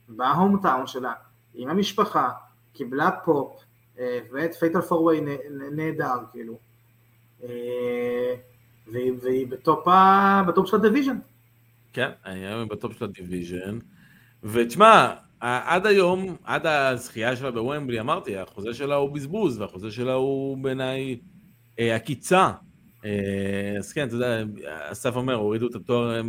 [0.07, 1.13] ב hometown שלה,
[1.53, 2.29] עם המשפחה,
[2.73, 3.63] קיבלה פופ,
[3.99, 5.21] אה, ואת fatal four-way
[5.71, 6.59] נהדר, כאילו.
[7.43, 8.35] אה,
[8.87, 9.87] והיא ב top,
[10.47, 11.17] ב top של ה division.
[11.93, 13.79] כן, היום היא ב top של ה division.
[14.43, 20.57] ותשמע, עד היום, עד הזכייה שלה בוומבלי, אמרתי, החוזה שלה הוא בזבוז, והחוזה שלה הוא
[20.57, 21.17] בעיניי
[21.79, 22.51] אה, עקיצה.
[23.79, 24.43] אז כן, אתה יודע,
[24.91, 26.21] אסף אומר, הורידו התואר,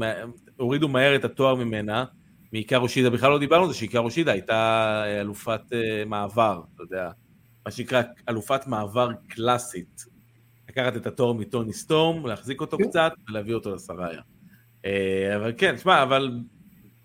[0.57, 2.05] הורידו מהר את התואר ממנה,
[2.53, 5.61] מעיקר שידה, בכלל לא דיברנו על זה שעיקר שידה הייתה אה, אלופת
[6.07, 7.11] מעבר, אתה יודע,
[7.67, 10.05] מה שנקרא אלופת מעבר קלאסית.
[10.69, 12.89] לקחת את התואר מטוני סטורם, להחזיק אותו כן.
[12.89, 14.21] קצת ולהביא אותו לסראיה.
[14.83, 16.39] Uh, אבל כן, שמע, אבל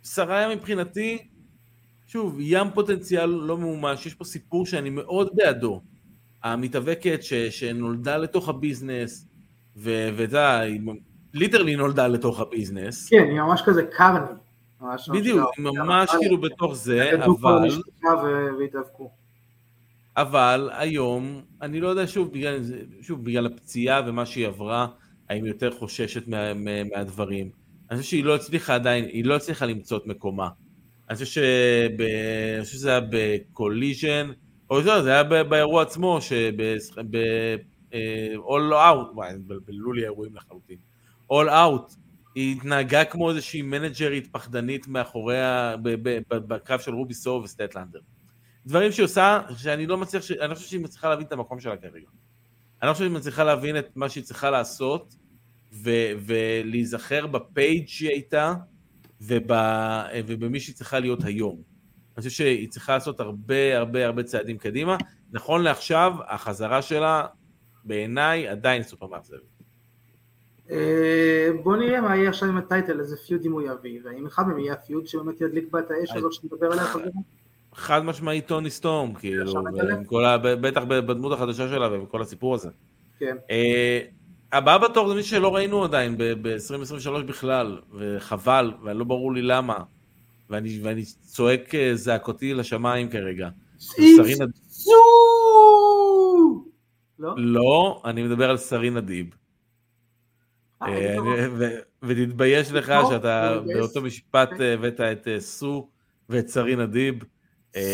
[0.04, 1.28] סראיה מבחינתי,
[2.14, 5.82] שוב, ים פוטנציאל לא ממומש, יש פה סיפור שאני מאוד בעדו.
[6.44, 9.28] המתאבקת ש, שנולדה לתוך ה business,
[9.76, 10.82] ואתה יודע, היא
[11.34, 13.10] literally נולדה לתוך ה business.
[13.10, 14.32] כן, היא ממש כזה carny.
[15.14, 17.70] בדיוק, ממש כאילו בתוך זה, אבל...
[20.18, 22.60] אבל היום, אני לא יודע, שוב, בגלל,
[23.02, 24.88] שוב, בגלל הפציעה ומה שהיא עברה,
[25.30, 27.50] האם יותר חוששת מה, מה, מהדברים.
[27.92, 30.50] אני חושב שהיא לא הצליחה עדיין, היא לא הצליחה למצוא את מקומה.
[31.14, 31.42] אני חושב,
[32.64, 34.32] שזה היה ב Collision,
[34.70, 36.54] או לא, זה היה באירוע עצמו, שב...
[37.94, 40.78] אה, All Out, וואי, בלבלו לי האירועים לחלוטין.
[41.32, 41.96] All Out,
[42.36, 45.76] היא התנהגה כמו איזושהי מנג'רית פחדנית מאחוריה,
[46.30, 48.00] בקרב של רובי סוהו וסטטלנדר.
[48.66, 51.78] דברים שהיא עושה, שאני לא מצליח, אני לא חושב שהיא מצליחה להבין את המקום שלה
[51.78, 52.08] כרגע.
[52.82, 55.16] אני לא חושב שהיא מצליחה להבין את מה שהיא צריכה לעשות,
[56.26, 58.54] ולהיזכר בפייג' שהיא הייתה,
[59.28, 59.52] וב-
[60.28, 61.56] ובמי שהיא צריכה להיות היום.
[61.56, 64.98] אני חושב שהיא צריכה לעשות הרבה הרבה הרבה צעדים קדימה.
[65.32, 67.26] נכון לעכשיו, החזרה שלה,
[67.84, 69.40] בעיניי, עדיין סופר מאכזבת.
[70.72, 74.60] אה, בוא נראה מה יהיה עכשיו עם הטייטל, איזה פיודים הוא יביא, והאם אחד מהם
[74.60, 77.12] יהיה הפיוד שבאמת ידליק בה את האש הזאת שנדבר עליה חזרה.
[77.74, 79.54] חד משמעי טוני סטורם, כאילו,
[80.62, 82.70] בטח בדמות החדשה שלה ובכל הסיפור הזה.
[83.20, 83.38] כן.
[84.54, 89.78] אה, הבא בתור זה מי שלא ראינו עדיין ב-2023 בכלל, וחבל, ולא ברור לי למה,
[90.50, 93.50] ואני צועק אה, זעקותי לשמיים כרגע.
[93.80, 94.46] סרינה...
[97.20, 97.34] לא?
[97.38, 99.36] לא, אני מדבר על סרינה דיב.
[100.82, 101.18] אה,
[102.02, 105.90] ותתבייש לך שאתה באותו משפט אה, הבאת את אה, סו
[106.30, 107.24] ואת שרין אדיב.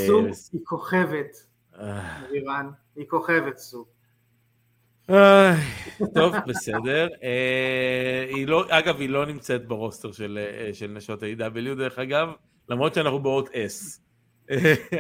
[0.08, 1.46] סו היא כוכבת,
[2.96, 3.86] היא כוכבת סו.
[6.14, 7.08] טוב, בסדר.
[7.24, 12.30] אה, היא לא, אגב, היא לא נמצאת ברוסטר של, אה, של נשות ה-AW, דרך אגב,
[12.70, 14.00] למרות שאנחנו באות S.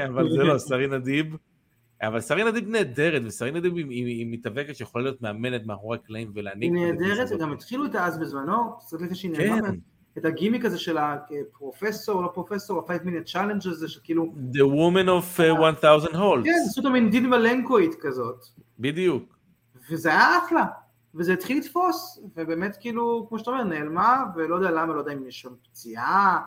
[0.07, 1.35] אבל זה לא, סרינה דיב.
[2.01, 6.71] אבל סרינה דיב נהדרת, וסרינה דיב היא, היא מתאבקת שיכולה להיות מאמנת מאחורי הקלעים ולהעניק...
[6.73, 9.75] היא נהדרת, וגם התחילו איתה אז בזמנו, קצת לפני שהיא נעלמה, כן.
[10.17, 15.39] את הגימיק הזה של הפרופסור, לא פרופסור, ה-5 minute challenge הזה, שכאילו, The woman of
[15.39, 16.43] uh, 1000 holds.
[16.43, 18.45] כן, עשו אותה מין דין מלנקואית כזאת,
[18.79, 19.38] בדיוק.
[19.89, 20.65] וזה היה אחלה,
[21.15, 25.27] וזה התחיל לתפוס, ובאמת כאילו, כמו שאתה אומר, נעלמה, ולא יודע למה, לא יודע אם
[25.27, 26.41] יש שם פציעה,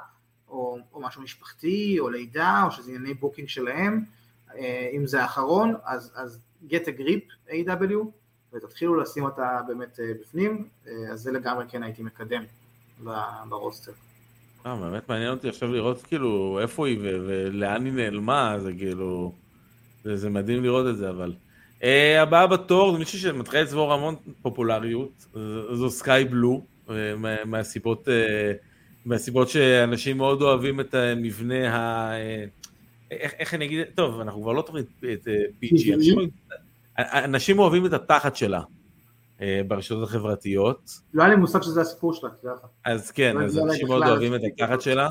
[0.49, 4.05] או, או משהו משפחתי, או לידה, או שזה ענייני booking שלהם,
[4.55, 7.97] אה, אם זה האחרון, אז, אז get a grip AEW
[8.53, 12.43] ותתחילו לשים אותה באמת אה, בפנים, אה, אז זה לגמרי כן הייתי מקדם
[13.49, 13.93] ברוסטר.
[14.67, 19.33] אה, באמת מעניין אותי עכשיו לראות כאילו איפה היא ולאן היא נעלמה, זה כאילו...
[20.05, 21.35] זה מדהים לראות את זה, אבל...
[21.83, 21.85] Uh,
[22.21, 25.27] הבאה בתור זה מישהו שמתחיל לצבור המון פופולריות,
[25.73, 26.65] זו- סקאי בלו,
[27.17, 28.11] מה- מהסיבות, uh,
[29.05, 32.13] מהסיבות שאנשים מאוד אוהבים את המבנה ה...
[33.11, 35.29] איך, איך אני אגיד, טוב, אנחנו כבר לא תוכנית את
[35.63, 35.95] PG.
[35.95, 36.19] אנשים,
[36.99, 38.61] אנשים אוהבים את התחת שלה
[39.69, 42.67] ברשתות החברתיות, לא היה לי מושג שזה הסיפור שלה, תדע לך.
[42.85, 44.41] אז כן, לא אז אנשים מאוד אוהבים את.
[44.45, 45.11] התחת שלה,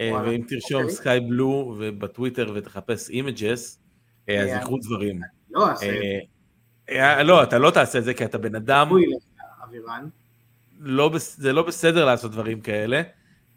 [0.00, 0.94] אה, ואם תרשום אוקיי.
[0.96, 3.78] סקאי בלו ובטוויטר ותחפש images,
[4.28, 5.20] אז אה, יקרו דברים.
[5.52, 6.18] לא, אז אה,
[6.90, 8.88] אה, לא, אתה לא תעשה את זה כי אתה בן אדם.
[10.80, 13.02] לא זה לא בסדר לעשות דברים כאלה,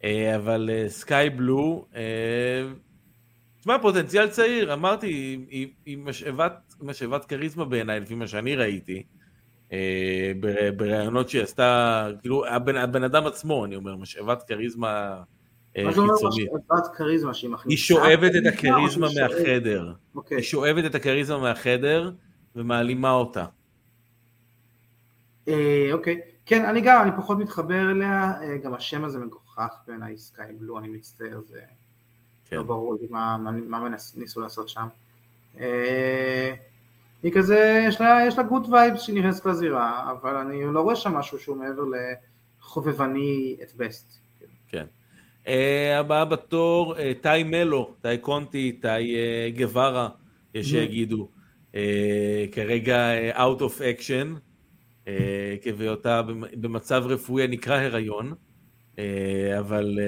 [0.04, 1.86] אה, אבל סקאי בלו,
[3.60, 5.08] תשמע, פוטנציאל צעיר, אמרתי,
[5.50, 9.04] היא- היא משאבת משאבת כריזמה בעיניי, לפי מה שאני ראיתי.
[10.40, 15.22] בר- בראיונות שהיא עשתה, כאילו הבן, הבן אדם עצמו, אני אומר, משאבת כריזמה
[15.78, 15.84] אה,
[17.52, 17.70] מכניסה?
[17.70, 19.08] היא שואבת את או הכריזמה?
[19.22, 19.94] מהחדר.
[20.16, 20.38] אוקיי.
[20.38, 22.12] היא שואבת את הכריזמה מהחדר
[22.56, 23.46] ומעלימה אותה.
[25.48, 26.22] אה, אוקיי.
[26.46, 30.80] כן, אני גם, אני פחות מתחבר אליה, אה, גם השם הזה מגוחך בעיניי, סקאי בלו,
[30.80, 31.62] אני מצטער, זה
[32.50, 32.56] כן.
[32.56, 33.38] לא ברור לי מה-
[34.16, 34.88] ניסו לעשות שם.
[35.60, 36.54] אה,
[37.24, 40.96] היא כזה, יש לה, יש לה good vibes שהיא נכנסת לזירה, אבל אני לא רואה
[40.96, 41.84] שם משהו שהוא מעבר
[42.62, 44.25] לחובבני at best.
[45.48, 50.10] אה, הבאה בתור, אה, טאי מלו, טאי קונטי, טאי אה, גווארה,
[50.54, 50.70] יש.
[50.70, 51.30] שיגידו.
[52.52, 54.40] כרגע out of action,
[55.62, 58.34] כבהיותה במ- במצב רפואי הנקרא הריון,
[59.60, 60.00] אבל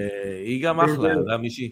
[0.45, 1.13] היא גם אחלה.
[1.13, 1.71] אתה מישהי,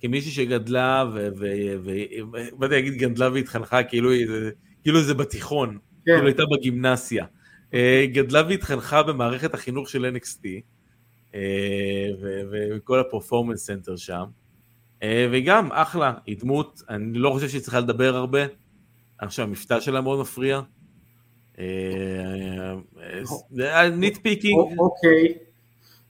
[0.00, 1.28] כמישהי שגדלה, ו...
[1.38, 4.50] ו- ו- באתי להגיד גדלה והתחנכה, כאילו זה-
[4.82, 5.78] כאילו זה בתיכון.
[6.06, 7.24] כן, כאילו הייתה בגימנסיה.
[8.12, 10.44] גדלה והתחנכה במערכת החינוך של NXT,
[12.50, 14.24] וכל ה Performance Center שם.
[15.02, 18.42] אה, והיא גם אחלה, היא דמות, אני לא חושב שהיא צריכה לדבר הרבה,
[19.20, 20.60] אני חושב שהמבטא שלה מאוד מפריע.
[23.92, 25.34] nitpicking, א- אוקיי.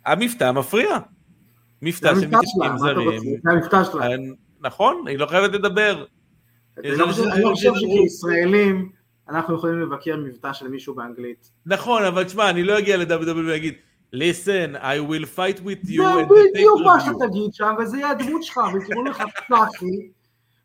[0.06, 0.98] המבטא מפריע.
[1.82, 2.76] מבטא של רוצה?
[2.78, 3.20] זרים.
[3.44, 4.02] זה המבטא שלה.
[4.06, 4.16] אה,
[4.60, 6.04] נכון, היא לא חייבת לדבר.
[6.78, 7.54] אני לא חושב- לא.
[7.54, 8.90] שכישראלים
[9.28, 11.50] אנחנו יכולים לבקר מבטא של מישהו באנגלית.
[11.66, 13.74] נכון, אבל תשמע, אני לא אגיע ל-WWE ואגיד,
[14.14, 18.42] listen, I will fight with you זה בדיוק מה pay-per-view." שתגיד שם, וזה יהיה הדמות
[18.42, 20.10] שלך, ויקראו לך פלאפי,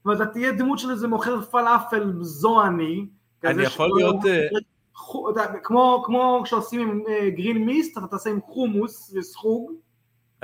[0.06, 3.06] ואתה תהיה דמות של איזה מוכר פלאפל זוהני.
[3.42, 4.26] כזה אני יכול להיות,
[5.38, 5.60] אה,
[6.04, 9.72] כמו כשעושים עם אה, גרין מיסט, אתה תעשה עם חומוס וסחוג.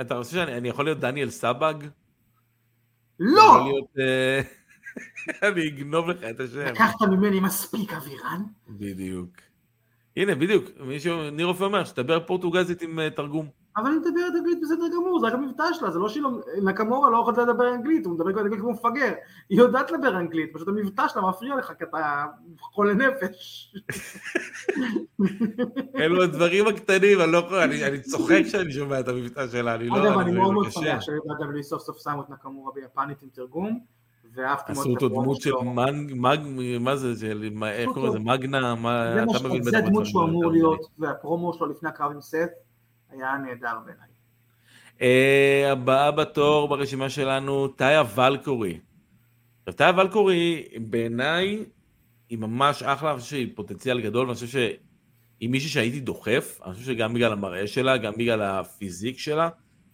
[0.00, 1.74] אתה רוצה שאני אני יכול להיות דניאל סבג?
[3.20, 3.66] לא!
[3.98, 4.40] אה,
[5.48, 6.66] אני אגנוב לך את השם.
[6.66, 8.42] לקחת ממני מספיק אבירן.
[8.68, 9.30] בדיוק.
[10.16, 13.48] הנה, בדיוק, מישהו, ניר רופא אומר, שתדבר פורטוגזית עם אה, תרגום.
[13.76, 16.30] אבל היא מדברת אנגלית בסדר גמור, זה רק המבטא שלה, זה לא שהיא לא...
[16.62, 19.12] נקמורה לא יכולת לדבר אנגלית, הוא מדבר אנגלית כמו מפגר.
[19.50, 22.24] היא יודעת לדבר אנגלית, פשוט המבטא שלה מפריע לך, כי אתה
[22.60, 23.74] חולה נפש.
[26.00, 30.02] אלו הדברים הקטנים, אני לא יכול, אני צוחק כשאני שומע את המבטא שלה, אני לא...
[30.02, 30.70] אגב, אני מאוד זה מאוד.
[30.70, 33.80] שמח ש-WWE סוף סוף שמו את נקמורה ביפנית עם תרגום,
[34.34, 35.64] ואהבתי מאוד עשו את אותו הפרומו דמות של שלו.
[36.16, 36.40] מג,
[36.80, 38.00] מה זה, של, איך אותו.
[38.00, 42.12] קוראים לזה, מגנה, מה, אתה מבין זה בדברים שהוא אמור להיות, והפרומו שלו לפני הקרב
[42.12, 42.36] עם סט
[43.10, 44.06] היה נהדר בעיניי.
[45.02, 48.78] אה, הבאה בתור ברשימה שלנו, טאיה ולקורי.
[49.58, 51.64] עכשיו, טאיה ולקורי, בעיניי,
[52.28, 56.74] היא ממש אחלה, אני חושב שהיא פוטנציאל גדול, ואני חושב שהיא מישהי שהייתי דוחף, אני
[56.74, 59.48] חושב שגם בגלל המראה שלה, גם בגלל הפיזיק שלה,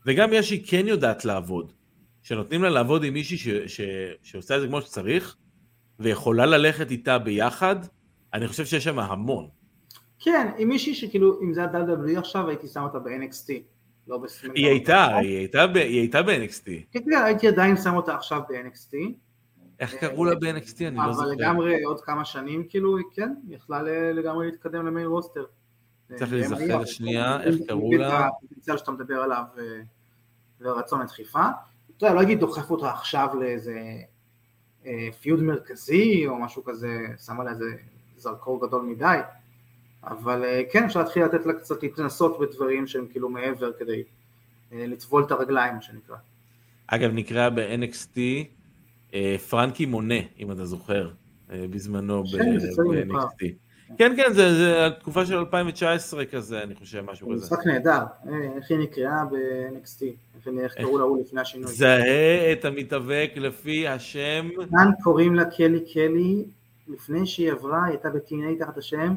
[0.06, 1.72] וגם בגלל שהיא כן יודעת לעבוד.
[2.28, 3.80] שנותנים לה לעבוד עם מישהי ש, ש,
[4.22, 5.36] שעושה את זה כמו שצריך,
[5.98, 7.76] ויכולה ללכת איתה ביחד,
[8.34, 9.48] אני חושב שיש שם המון.
[10.18, 13.52] כן, עם מישהי שכאילו, אם זה היה WWE עכשיו, הייתי שם אותה ב-NXT.
[14.08, 14.56] לא בסמנט.
[14.56, 16.64] היא הייתה, היא הייתה, ב- היא הייתה ב-NXT.
[16.92, 18.96] כן, כן, הייתי עדיין שם אותה עכשיו ב-NXT.
[19.80, 20.84] איך קראו לה ב-NXT?
[20.86, 21.24] אני לא זוכר.
[21.24, 25.44] אבל לגמרי עוד כמה שנים, כאילו, כן, יכלה לגמרי להתקדם למיין רוסטר.
[26.14, 28.26] צריך אה, להיזכר שנייה, איך קראו לה?
[28.26, 29.62] הפוטנציאל שאתה מדבר עליו אה,
[30.60, 31.48] ורצון לדחיפה.
[31.98, 33.80] אתה יודע, לא אגיד דוחף אותה עכשיו לאיזה
[35.20, 37.64] פיוד מרכזי או משהו כזה, שמה לה איזה
[38.16, 39.18] זרקור גדול מדי,
[40.04, 44.02] אבל כן אפשר להתחיל לתת לה קצת להתנסות בדברים שהם כאילו מעבר כדי
[44.72, 46.16] לטבול את הרגליים, מה שנקרא.
[46.86, 48.18] אגב, נקרא ב-NXT
[49.14, 51.10] אה, פרנקי מונה, אם אתה זוכר,
[51.50, 53.67] אה, בזמנו ב-NXT.
[53.98, 57.46] כן, כן, זה, זה התקופה של 2019 כזה, אני חושב, משהו כזה.
[57.46, 60.04] משחק נהדר, אה, איך היא נקראה ב-NXT,
[60.60, 61.72] איך קראו לה הוא לפני השינוי.
[61.72, 64.48] זהה את המתאבק לפי השם.
[64.70, 66.44] כאן קוראים לה קלי קלי,
[66.88, 69.14] לפני שהיא עברה, היא הייתה ב-TNA תחת השם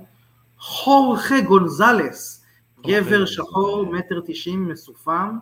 [0.57, 2.45] חורכה גונזלס,
[2.87, 5.37] גבר שחור, מטר תשעים, מסופם,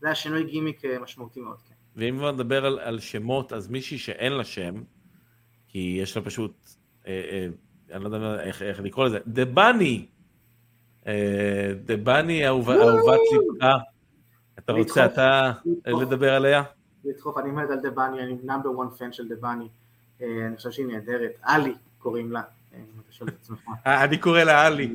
[0.00, 1.56] זה היה שינוי גימיק משמעותי מאוד.
[1.68, 1.74] כן.
[1.96, 4.82] ואם כבר נדבר על, על שמות, אז מישהי שאין לה שם,
[5.68, 6.70] כי יש לה פשוט,
[7.06, 7.46] אה, אה,
[7.92, 10.06] אני לא יודע איך, איך לקרוא לזה, דה בני,
[11.06, 12.76] אה, דה בני אהובת
[13.32, 13.76] ליבך,
[14.58, 15.52] אתה רוצה אתה
[15.86, 16.62] לדבר עליה?
[17.04, 19.68] לדחוף, אני מת על דה בני, אני number one fan של דה בני,
[20.20, 22.42] אני חושב שהיא נהדרת, עלי קוראים לה,
[23.42, 23.60] עצמך.
[24.04, 24.92] אני קורא לה עלי.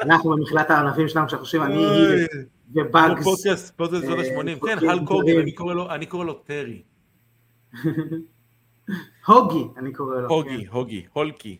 [0.00, 1.84] אנחנו במכלת הענפים שלנו, כשאנחנו חושבים, אני
[2.72, 3.24] ובאגס.
[3.24, 5.38] פודקאסט, פודקאסט שנות ה-80, כן, הולק הוגאן,
[5.90, 6.82] אני קורא לו טרי.
[9.26, 10.28] הוגי, אני קורא לו.
[10.28, 10.72] הוגי, כן.
[10.72, 11.58] הוגי, הולקי.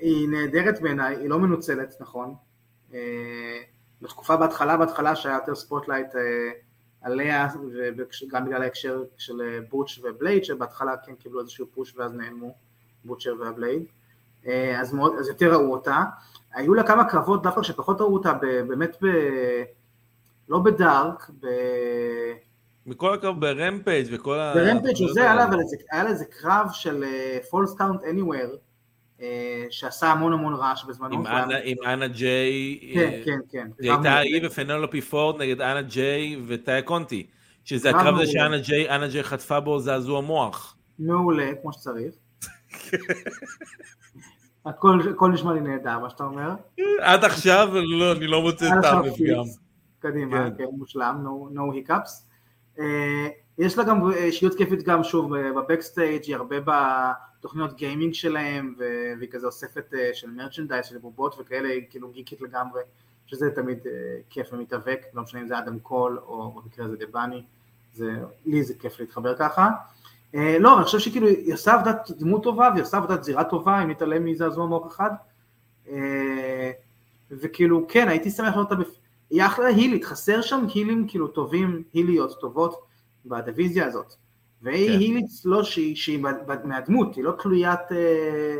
[0.00, 2.34] היא נהדרת בעיניי, היא לא מנוצלת, נכון.
[4.02, 6.06] בתקופה בהתחלה, בהתחלה שהיה יותר spotlight
[7.02, 7.48] עליה,
[8.28, 12.54] וגם בגלל ההקשר של בוטש ובלייד, שבהתחלה כן קיבלו איזשהו push ואז נעלמו,
[13.04, 13.82] בוטשר והבלייד.
[14.76, 16.02] אז, מאוד, אז יותר ראו אותה.
[16.54, 18.32] היו לה כמה קרבות דווקא שפחות ראו אותה
[18.68, 19.06] באמת ב...
[20.48, 21.46] לא בדארק, ב...
[22.86, 24.54] מכל הקרב ברמפייג' וכל ה...
[24.54, 25.58] ברמפייג' זה היה לה, אבל
[25.92, 27.04] היה לה איזה קרב של
[27.50, 28.56] falls count anywhere,
[29.70, 31.14] שעשה המון המון רעש בזמנו.
[31.64, 32.78] עם, אנה, ג'יי.
[32.94, 33.68] כן, כן, כן.
[33.78, 37.26] היא הייתה היא ופנלופי פורד נגד אנה ג'יי וטיי קונטי.
[37.64, 40.76] שזה הקרב הזה שאנה ג'יי, אנה ג'יי חטפה בו זעזוע מוח.
[40.98, 42.14] מעולה, כמו שצריך.
[44.66, 46.50] הכל נשמע לי נהדר, מה שאתה אומר.
[47.00, 49.44] עד עכשיו, לא, אני לא מוצא את הפגם.
[49.98, 51.24] קדימה, כן, מושלם,
[51.54, 52.29] no hiccups.
[53.58, 58.74] יש לה גם אישיות כיפית גם, שוב, ב backstage, היא הרבה בתוכניות gaming שלהם,
[59.18, 62.80] והיא כזה אוספת של merchandise, של בובות וכאלה, היא כאילו גיקית לגמרי,
[63.26, 63.78] שזה תמיד
[64.30, 67.42] כיף ומתאבק, לא משנה אם זה אדם קול, או במקרה הזה דה בני,
[68.46, 69.68] לי זה כיף להתחבר ככה.
[70.34, 73.90] לא, אני חושב שכאילו היא עושה עבודת דמות טובה, והיא עושה עבודת זירה טובה, אם
[73.90, 75.10] נתעלם מזעזוע מוח אחד.
[77.30, 78.82] וכאילו, כן, הייתי שמח לראות אותה,
[79.30, 82.86] היא אחלה הילית, חסר שם הילים כאילו טובים, היליות טובות
[83.26, 84.14] בדיוויזיה הזאת.
[84.62, 84.98] והיא כן.
[84.98, 86.24] הילית לא שהיא, שהיא
[86.64, 88.56] מהדמות, היא לא תלוית אה,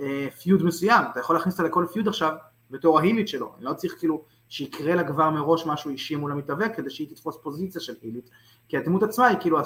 [0.00, 2.32] אה, פיוד מסוים, אתה יכול להכניס אותה לכל פיוד עכשיו
[2.70, 6.72] בתור ההילית שלו, אני לא צריך כאילו שיקרה לה כבר מראש משהו אישי מול המתאבק
[6.76, 8.30] כדי שהיא תתפוס פוזיציה של הילית,
[8.68, 9.58] כי הדמות עצמה היא כאילו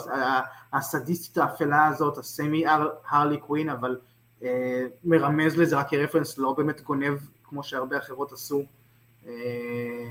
[0.72, 2.64] הסדיסטית האפלה הזאת, הסמי
[3.10, 3.98] הרלי קווין, אבל
[4.42, 8.62] אה, מרמז לזה רק כרפרנס, לא באמת גונב כמו שהרבה אחרות עשו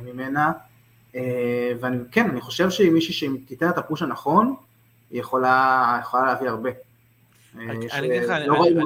[0.03, 0.51] ממנה,
[1.15, 4.55] אה, וכן, אני חושב שהיא מישהי שאם תיתן את הפוש הנכון,
[5.11, 6.69] היא יכולה, יכולה להביא הרבה.
[8.47, 8.77] לא רואים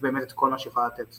[0.00, 1.16] באמת את כל מה שהיא יכולה לתת.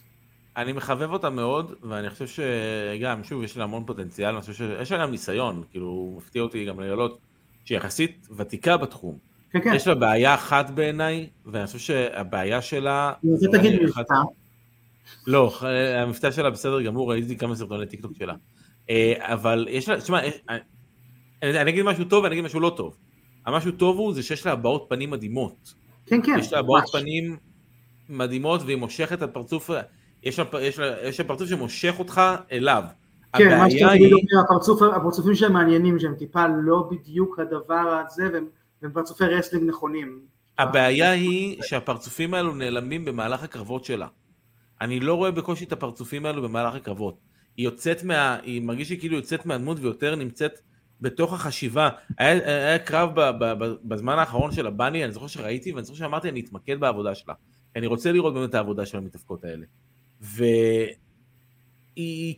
[0.58, 4.92] אני מחבב אותה מאוד, ואני חושב שגם, שוב, יש לה המון פוטנציאל, אני חושב שיש
[4.92, 7.20] לה גם ניסיון, כאילו, מפתיע אותי גם לגלות
[7.66, 9.18] שהיא יחסית ותיקה בתחום.
[9.52, 9.74] כן, כן.
[9.74, 13.14] יש לה בעיה אחת בעיניי, ואני חושב שהבעיה שלה...
[13.24, 14.14] אני רוצה תגיד מבטא.
[15.28, 15.54] לא,
[16.02, 18.34] המבטא שלה בסדר גמור, ראיתי כמה סרטוני טיקטוק שלה.
[19.20, 20.20] אבל יש לה, תשמע,
[21.44, 22.98] אני אגיד משהו טוב ואני אגיד משהו לא טוב.
[23.46, 25.74] המשהו טוב הוא זה שיש לה הבעות פנים מדהימות.
[26.06, 26.38] כן, כן.
[26.40, 27.38] יש לה הבעות פנים
[28.10, 29.70] מדהימות והיא מושכת את הפרצוף,
[30.24, 32.84] יש לה, יש לה, יש לה פרצוף שמושך אותך אליו.
[33.38, 34.14] כן, מה שאתה תגיד,
[34.46, 38.48] הפרצוף, הפרצופים שהם מעניינים, שהם טיפה לא בדיוק הדבר הזה, והם,
[38.82, 40.20] והם פרצופי wrestling נכונים.
[40.58, 44.08] הבעיה היא שהפרצופים האלו נעלמים במהלך הקרבות שלה.
[44.82, 47.18] אני לא רואה בקושי את הפרצופים האלו במהלך הקרבות.
[47.58, 48.38] היא יוצאת מה...
[48.44, 50.60] היא מרגיש שהיא כאילו יוצאת מהדמות ויותר נמצאת
[51.02, 51.90] בתוך החשיבה.
[52.18, 55.84] היה, היה קרב ב, ב, ב, בזמן האחרון של דה בני, אני זוכר שראיתי, ואני
[55.84, 57.34] זוכר שאמרתי, אני אתמקד בעבודה שלה.
[57.76, 59.66] אני רוצה לראות באמת את העבודה של המתאבקות האלה.
[60.22, 60.96] והיא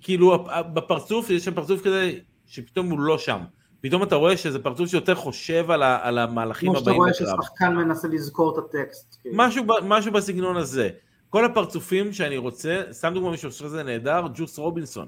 [0.02, 2.12] כאילו, בפרצוף, יש שם פרצוף כזה,
[2.46, 3.40] שפתאום הוא לא שם.
[3.82, 6.96] פתאום אתה רואה שזה פרצוף שיותר חושב על, ה, על המהלכים הבאים בקרב.
[6.96, 9.18] כמו שאתה רואה ששחקן מנסה לזכור את הטקסט.
[9.22, 9.36] כאילו.
[9.38, 10.90] משהו, משהו בסגנון הזה.
[11.30, 15.08] כל הפרצופים שאני רוצה, סתם דוגמא מישהו שעושה את זה נהדר, ג'וס רובינסון.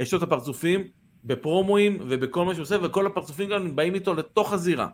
[0.00, 0.88] יש לו את הפרצופים
[1.24, 4.88] בפרומואים ובכל מה שהוא עושה, וכל הפרצופים גם באים איתו לתוך הזירה.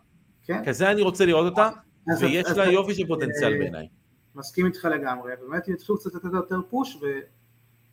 [0.45, 0.63] כן.
[0.67, 1.71] כזה אני רוצה לראות אותה,
[2.13, 3.89] אז- ויש אז- לה יופי של פוטנציאל אה, בעיניי.
[4.35, 6.97] מסכים איתך לגמרי, באמת אם יתחילו קצת לתת יותר פוש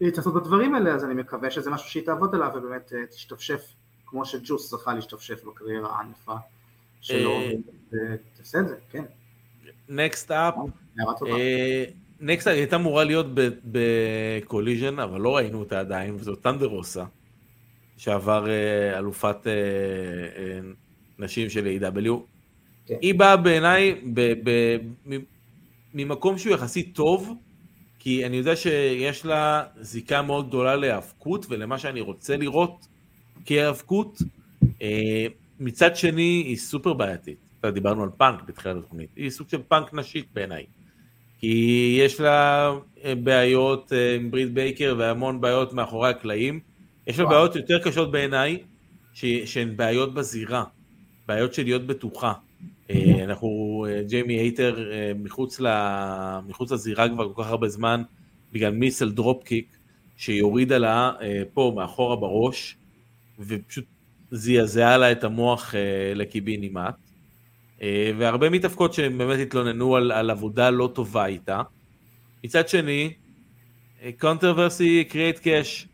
[0.02, 3.62] ולהתנסות בדברים האלה, אז אני מקווה שזה משהו שהיא תעבוד עליו ובאמת אה, תשתפשף,
[4.06, 6.36] כמו שג'וס זכה להשתפשף בקריירה הענפה
[7.02, 7.52] שלו, אה,
[7.92, 9.04] ותעשה את זה, כן,
[9.90, 10.54] next up,
[11.00, 11.32] הערה טובה.
[12.22, 13.26] next הייתה אמורה להיות
[13.66, 17.04] בקוליז'ן, אבל לא ראינו אותה עדיין, וזו ת'אנדר רוסה,
[17.98, 20.60] שעבר אה, אלופת אה, אה,
[21.20, 22.12] נשים של AEW
[22.86, 22.96] כן.
[23.02, 24.02] היא באה בעיניי
[25.94, 27.34] ממקום שהוא יחסית טוב,
[28.00, 32.88] כי אני יודע שיש לה זיקה מאוד גדולה להיאבקות ולמה שאני רוצה לראות
[33.46, 34.22] כהיאבקות.
[35.60, 37.38] מצד שני היא סופר בעייתית.
[37.66, 40.66] דיברנו על פאנק בתחילת התוכנית, היא סוג של פאנק נשית בעיניי.
[41.40, 42.72] כי יש לה
[43.06, 46.60] אה, בעיות אה, עם ברית בייקר והמון בעיות מאחורי הקלעים.
[47.08, 47.36] יש לה וואו.
[47.36, 48.58] בעיות יותר קשות בעיניי,
[49.14, 50.64] ש- שהן בעיות בזירה,
[51.28, 52.34] בעיות של להיות בטוחה.
[52.90, 55.68] אה, אנחנו, ג'יימי הייטר מחוץ, ל,
[56.48, 58.04] מחוץ לזירה כבר כל כך הרבה זמן,
[58.54, 59.78] בגלל missile dropkick,
[60.18, 61.12] שהיא הורידה לה
[61.54, 62.78] פה מאחורה בראש,
[63.40, 63.86] ופשוט
[64.32, 65.76] זעזעה לה את המוח
[66.16, 67.07] לקיבינימט.
[67.82, 71.62] אה, והרבה מתאבקות שהן באמת התלוננו על, על עבודה לא טובה איתה.
[72.44, 73.14] מצד שני,
[74.20, 75.88] controversy creates cash,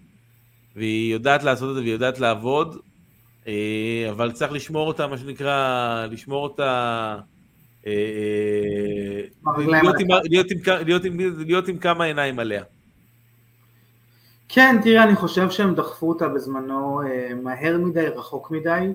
[0.75, 2.77] והיא יודעת לעשות את זה והיא יודעת לעבוד,
[3.47, 7.17] אה, אבל צריך לשמור אותה, מה שנקרא, לשמור אותה,
[11.05, 12.63] עם- להיות עם כמה עיניים עליה.
[14.49, 18.87] כן, תראה, אני חושב שהם דחפו אותה בזמנו אה, מהר מדי, רחוק מדי.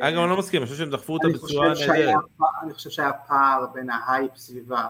[0.00, 2.14] אגב, אני לא מסכים, אני חושב שהם דחפו אותה בצורה נהדרת.
[2.62, 4.86] אני חושב שהיה פער בין ההייפ סביבה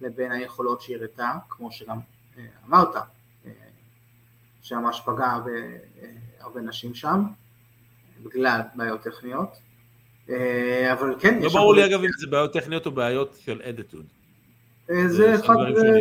[0.00, 1.98] לבין היכולות שהיא הראתה, כמו שגם
[2.38, 3.50] אה, אמרת, אה,
[4.62, 7.24] שממש פגעה בהרבה נשים שם,
[8.22, 9.48] בגלל בעיות טכניות.
[10.30, 14.06] אה, אבל כן, לא ברור לי אגב אם זה בעיות טכניות או בעיות של אדיטוד.
[14.90, 15.54] אה, זה אחד.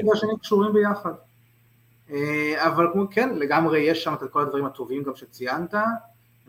[0.07, 1.13] והשני קשורים ביחד.
[2.11, 5.73] אה, אבל כן, לגמרי יש שם את כל הדברים הטובים גם שציינת,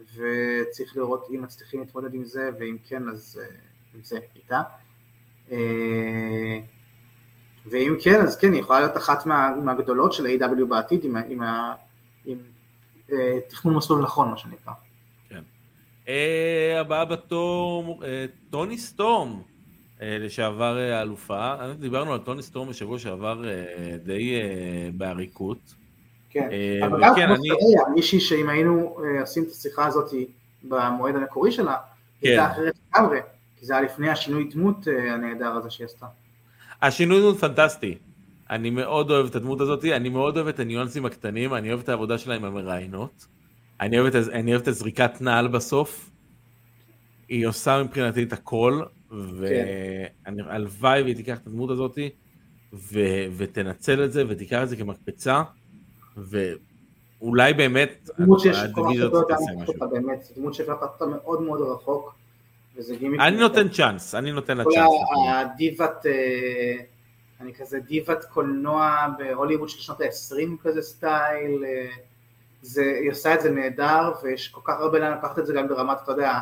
[0.00, 3.56] וצריך לראות אם מצליחים להתמודד עם זה, ואם כן אז אה,
[3.94, 4.62] עם זה איתה.
[5.50, 6.60] אה,
[7.66, 11.42] ואם כן, אז כן, היא יכולה להיות אחת מה, מהגדולות של ה-AW בעתיד, עם, עם,
[12.24, 12.38] עם
[13.12, 14.72] אה, תכנון מסלול נכון, מה שנקרא.
[16.08, 19.42] אה, הבאה בתור, אה, טוני סטורם,
[20.02, 21.54] אה, לשעבר אה, האלופה.
[21.78, 25.74] דיברנו על טוני סטורם בשבוע שעבר אה, די אה, בעריקות.
[26.30, 30.10] כן, אה, אבל גם וכן, כמו סריה, מישהי שאם היינו אה, עושים את השיחה הזאת
[30.62, 31.76] במועד המקורי שלה,
[32.20, 32.28] כן.
[32.28, 33.18] הייתה אחרת לגמרי,
[33.58, 36.06] כי זה היה לפני השינוי דמות אה, הנהדר הזה שהיא עשתה.
[36.82, 37.98] השינוי הוא פנטסטי.
[38.50, 41.88] אני מאוד אוהב את הדמות הזאת, אני מאוד אוהב את הניואנסים הקטנים, אני אוהב את
[41.88, 43.26] העבודה שלה עם המראיינות.
[43.80, 46.10] אני אוהב את, אני אוהב את הזריקת נעל בסוף.
[47.28, 51.98] היא עושה מבחינתי את הכל, והלוואי והיא תיקח את הדמות הזאת
[52.72, 55.42] ו- ותנצל את זה ותיקח את זה כמקפצה,
[56.16, 58.10] ואולי באמת
[59.00, 59.74] הרבה תעשה משהו.
[59.90, 62.14] באמת, דמות שאפשר לקחת אותה מאוד מאוד רחוק,
[62.76, 63.20] וזה גימיק.
[63.20, 64.92] אני נותן צ'אנס, אני נותן לה צ'אנס.
[65.28, 66.76] הדיבת, אה,
[67.40, 71.90] אני כזה דיבת קולנוע בהוליווד של שנות ה-20 כזה סטייל, אה,
[72.62, 75.68] זה, היא עושה את זה נהדר, ויש כל כך הרבה לאן לקחת את זה גם
[75.68, 76.32] ברמת, אתה יודע,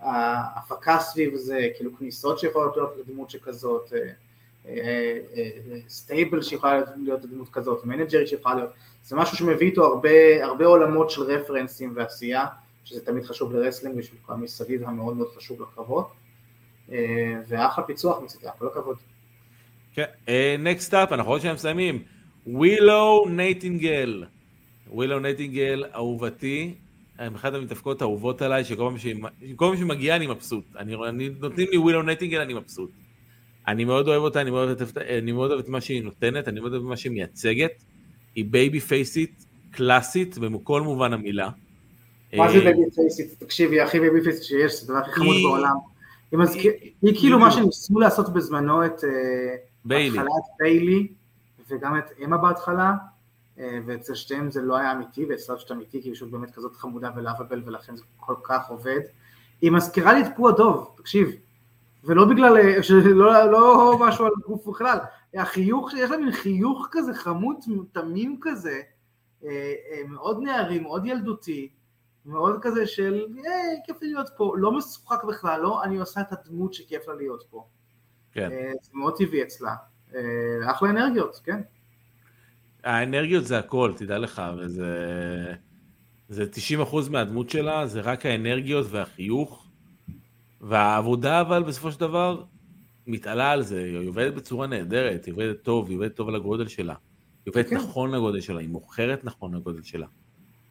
[0.00, 5.18] ההפקה סביב זה, כאילו כניסות שיכולות להיות לדמות שכזאת, אה,
[5.88, 8.70] stable שיכולה להיות דמות כזאת, מנג'רית שיכולה להיות,
[9.06, 12.44] זה משהו שמביא איתו הרבה, הרבה עולמות של רפרנסים ועשייה,
[12.84, 16.08] שזה תמיד חשוב ל wrestling בשביל כל המסביב המאוד מאוד חשוב לקרבות,
[16.92, 16.96] אה,
[17.48, 18.96] ואחלה פיצוח מצדה, כל הכבוד.
[19.94, 20.04] כן,
[20.58, 22.02] next up, אנחנו עוד שניה מסיימים.
[22.46, 24.24] ווילו נייטינגל.
[24.90, 26.74] ווילו נייטינגל, אהובתי,
[27.18, 30.64] אחת המתאבקות האהובות עליי, שכל פעם שהיא- מגיעה אני מבסוט.
[30.78, 32.90] אני, אני, נותנים לי ווילו נייטינגל, אני מבסוט.
[33.68, 36.60] אני מאוד אוהב אותה, אני מאוד אוהב, אני מאוד אוהב את מה שהיא נותנת, אני
[36.60, 37.82] מאוד אוהב את מה שהיא מייצגת.
[38.36, 41.50] היא בייבי פייסית, קלאסית, בכל מובן המילה.
[42.36, 43.34] מה זה אה, בייבי פייסית?
[43.38, 45.76] תקשיבי, הכי בייבי פייסית שיש, זה הדבר הכי חמוד בעולם.
[46.32, 47.50] היא מזכיר- היא- היא כאילו מה.
[47.50, 49.10] שניסו לעשות בזמנו את אה,
[49.84, 50.10] ביילי.
[50.10, 51.06] בהתחלה את ביילי,
[51.70, 52.92] וגם את אמה בהתחלה,
[53.58, 56.76] אה, ואצל שתיהם זה לא היה אמיתי, ואצל שתיהם אמיתי, כי היא פשוט באמת כזאת
[56.76, 59.00] חמודה lovable, ולכן זה כל כך עובד.
[59.62, 61.30] היא מזכירה לי את פו הדוב, תקשיב,
[62.04, 63.06] ולא בגלל, אה, שלא
[63.52, 64.98] לא משהו על גוף בכלל,
[65.34, 67.56] החיוך, יש לה מין חיוך כזה חמוד,
[67.92, 68.80] תמים כזה,
[69.44, 69.48] אה,
[69.90, 71.68] אה, מאוד נערי, מאוד ילדותי,
[72.26, 76.32] מאוד כזה של, היי, כיף לי להיות פה, לא משוחק בכלל, לא, אני עושה את
[76.32, 77.66] הדמות שכיף לה להיות פה.
[78.32, 78.50] כן.
[78.52, 79.74] אה, זה מאוד טבעי אצלה.
[80.14, 81.60] אה, אחלה אנרגיות, כן.
[82.84, 85.54] האנרגיות זה הכל, תדע לך, וזה...
[86.28, 86.44] זה
[86.82, 89.66] 90% מהדמות שלה, זה רק האנרגיות והחיוך,
[90.60, 92.44] והעבודה אבל בסופו של דבר,
[93.06, 96.68] מתעלה על זה, היא עובדת בצורה נהדרת, היא עובדת טוב, היא עובדת טוב על הגודל
[96.68, 96.94] שלה.
[97.44, 97.76] היא עובדת כן.
[97.76, 100.06] נכון לגודל שלה, היא מוכרת נכון לגודל שלה.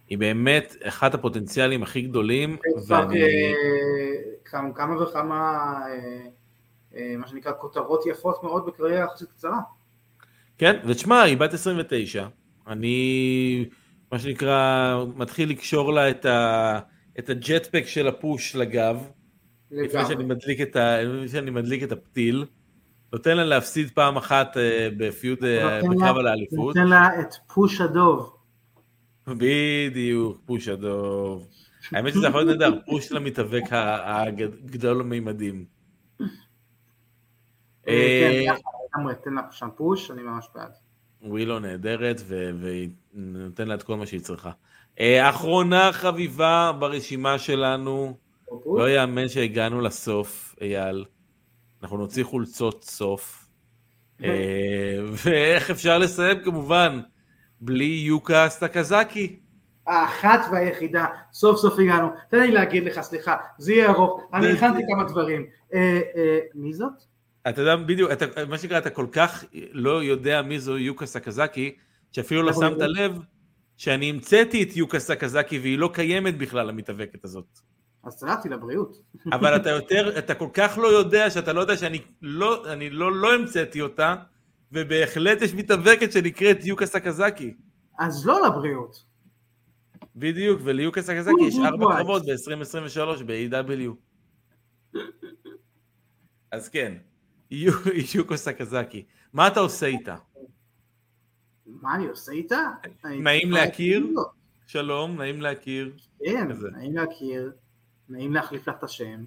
[0.08, 2.58] היא באמת אחת הפוטנציאלים הכי גדולים,
[2.88, 3.22] ואני...
[3.24, 3.54] אה,
[4.46, 6.28] כמה- כמה וכמה, אה,
[6.96, 9.60] אה, מה שנקרא, כותרות יפות מאוד בקריירה יחסית קצרה.
[10.58, 12.28] כן, ותשמע, היא בת 29,
[12.68, 13.66] אני,
[14.12, 16.80] מה שנקרא, מתחיל לקשור לה את, ה...
[17.20, 19.08] את הג'טפק של הפוש לגב,
[19.84, 20.24] לפני שאני.
[20.24, 20.98] מדליק את, ה...
[21.28, 22.46] שאני מדליק את הפתיל,
[23.14, 26.76] נותן לה להפסיד פעם אחת אה, בפיוד, אה, בקרב על האליפות.
[26.76, 28.36] נותן לה את פוש הדוב.
[29.28, 31.48] בדיוק, פוש הדוב.
[31.92, 35.66] האמת שזה יכול להיות נהדר, פוש למתאבק הגדול הממדים.
[37.88, 40.72] אה, כן, תן לה שם פוש, אני ממש בעד.
[41.22, 44.52] ווילו נהדרת, ו- והיא נותן לה את כל מה שהיא צריכה.
[45.22, 48.18] אחרונה חביבה ברשימה שלנו,
[48.66, 51.06] לא יאמן שהגענו לסוף, אייל.
[51.84, 53.48] אנחנו נוציא חולצות סוף.
[54.24, 57.00] אה, ואיך אפשר לסיים כמובן?
[57.62, 59.40] בלי יוקה סטקזקי.
[59.88, 62.08] האחת והיחידה, סוף סוף הגענו.
[62.30, 65.46] תן לי להגיד לך, סליחה, זה יהיה ארוך, אני הכנתי כמה דברים.
[65.74, 66.94] אה, אה, מי זאת?
[67.50, 71.76] אתה יודע בדיוק, אתה, מה שנקרא, אתה כל כך לא יודע מי זו יוקה סקזקי,
[72.12, 72.78] שאפילו לא שמת.
[72.78, 73.20] לב
[73.78, 77.60] שאני המצאתי את יוקה סקזקי והיא לא קיימת בכלל, המתאבקת הזאת.
[78.06, 78.98] אז צלחתי לבריאות.
[79.32, 83.16] אבל אתה יותר, אתה כל כך לא יודע, שאתה לא יודע שאני לא, אני לא,
[83.16, 84.16] לא המצאתי אותה,
[84.72, 87.54] ובהחלט יש מתאבקת שנקראת יוקה סקזקי.
[88.00, 89.04] אז לא לבריאות.
[90.16, 91.86] בדיוק, וליוקה סקזקי יש ארבע.
[91.98, 93.92] קרבות ב-2023 ב-AW.
[96.52, 96.94] אז כן,
[97.52, 97.72] יו-
[98.16, 99.06] יוקו סקזקי.
[99.34, 100.16] מה אתה עושה איתה?
[101.66, 102.60] מה אני עושה איתה?
[103.04, 104.00] נעים להכיר?
[104.00, 104.24] להכיר לו.
[104.68, 105.92] שלום, נעים להכיר.
[106.26, 106.48] כן.
[106.72, 107.52] נעים להכיר,
[108.10, 109.24] נעים להחליף לך את השם.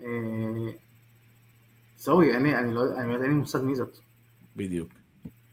[0.00, 0.06] אה,
[1.98, 3.98] סורי, אין לי, אני לא, אני אין לי מושג מי זאת.
[4.56, 4.88] בדיוק.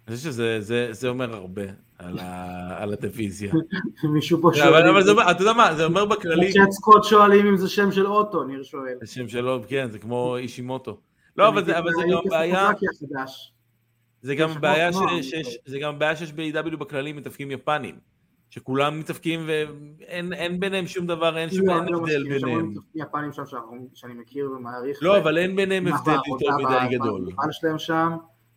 [0.07, 1.61] אני חושב שזה זה, זה אומר הרבה
[1.97, 3.53] על, ה, על הדיוויזיה.
[4.13, 7.47] מישהו פה אבל, אבל זה אומר, אתה יודע מה, זה אומר בכללי, צ'אט סקוט שואלים
[7.47, 8.97] אם זה שם של אוטו, ניר שואל.
[9.01, 10.99] השם שלו, כן, זה כמו אישימוטו.
[11.37, 12.69] לא, אבל זה, אבל זה גם בעיה.
[14.21, 15.79] זה גם זה בעיה שיש, זה
[16.35, 17.99] ב-AW בכללי מתאבקים יפנים.
[18.49, 22.73] שכולם מתאבקים ואין אין ביניהם שום דבר, אין שום לא, הבדל ביניהם.
[22.95, 23.43] יפנים שם
[23.93, 24.99] שאני מכיר ומעריך.
[25.01, 27.21] לא, אבל אין ביניהם הבדל יותר מדי גדול.
[27.25, 28.11] במפעל שלהם שם,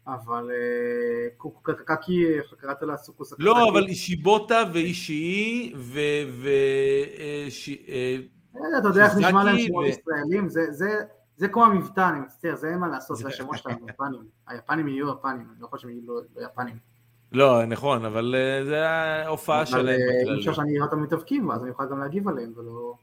[0.07, 3.33] אבל אה, קוקקקי, איך קראת לה סוכוס?
[3.39, 5.99] לא, אבל אישיבוטה ואישי ו...
[6.47, 7.49] אה, אה,
[7.89, 10.49] אה, אתה יודע איך נשמע להם שמות ישראלים?
[10.49, 14.21] זה- כמו המבטא, אני מצטער, זה אין מה לעשות, זה- השמות שלהם, היפנים.
[14.47, 16.90] היפנים יהיו יפנים, אני לא חושב שהם יהיו יפנים.
[17.33, 20.39] לא, נכון, אבל אה, זה ההופעה אבל שלהם אה, אי.
[20.39, 22.95] אפשר שאני אראה אותם מתאבקים, ואז אני אוכל גם להגיב עליהם, ולא...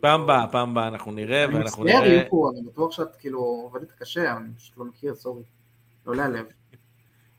[0.00, 2.22] פעם הבאה, פעם הבאה אנחנו נראה, אני ואנחנו מצטער, נראה...
[2.22, 5.42] יוקו, אני בטוח שאת כאילו עובדת קשה, אבל אני פשוט לא מכיר, סורי.
[6.06, 6.46] לא להלב.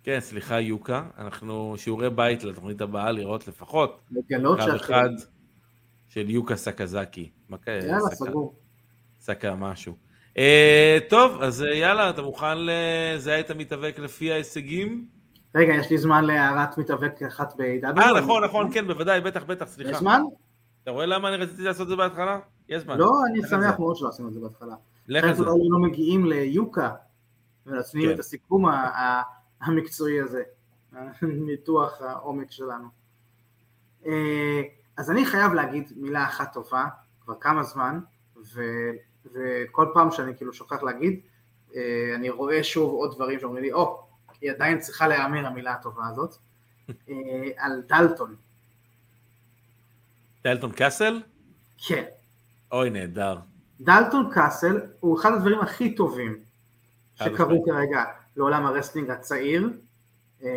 [0.03, 4.75] כן, סליחה יוקה, אנחנו שיעורי בית לתוכנית הבאה לראות לפחות לגלות שאת...
[4.81, 5.09] אחד
[6.09, 7.29] של יוקה סקזקי.
[7.67, 8.55] יאללה, סגור.
[9.19, 9.95] סקה משהו.
[10.37, 15.14] אה, טוב, אז אה, יאללה, אתה מוכן לזהה את המתאבק לפי ההישגים?
[15.55, 18.01] רגע, יש לי זמן להערת מתאבק אחת ב-AW?
[18.01, 19.99] אה, נכון, נכון, כן, בוודאי, בטח, בטח, יש סליחה.
[19.99, 20.21] זמן?
[20.83, 22.39] אתה רואה למה אני רציתי לעשות את זה בהתחלה?
[22.69, 22.97] יש זמן.
[22.97, 23.79] לא, אני שמח.
[23.79, 24.75] מאוד שלא עשינו את זה בהתחלה.
[25.07, 25.43] לך על זה.
[25.43, 26.91] אולי לא מגיעים ליוקה
[27.65, 28.13] ונותנים כן.
[28.13, 28.65] את הסיכום
[29.61, 30.43] המקצועי הזה,
[31.21, 32.87] ניתוח העומק שלנו.
[34.05, 34.61] אה,
[34.97, 36.85] אז אני חייב להגיד מילה אחת טובה,
[37.21, 37.99] כבר כמה זמן,
[38.55, 38.91] ו-
[39.33, 41.19] וכל פעם שאני כאילו שוכח להגיד,
[41.75, 44.04] אה, אני רואה שוב עוד דברים שאומרים לי, או,
[44.45, 46.35] היא עדיין צריכה להיאמר המילה הטובה הזאת,
[46.89, 47.13] אה,
[47.57, 48.35] על דלטון.
[50.41, 51.21] דלטון קאסל?
[51.77, 52.03] כן.
[52.71, 53.37] אוי, נהדר.
[53.81, 56.39] דלטון קאסל הוא אחד הדברים הכי טובים
[57.15, 57.65] שקרו.
[57.65, 58.03] כרגע
[58.37, 59.69] לעולם ה wrestling הצעיר,
[60.43, 60.49] אה,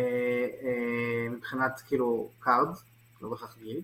[0.63, 2.67] אה, מבחינת כאילו card,
[3.21, 3.81] לא בהכרח גיל.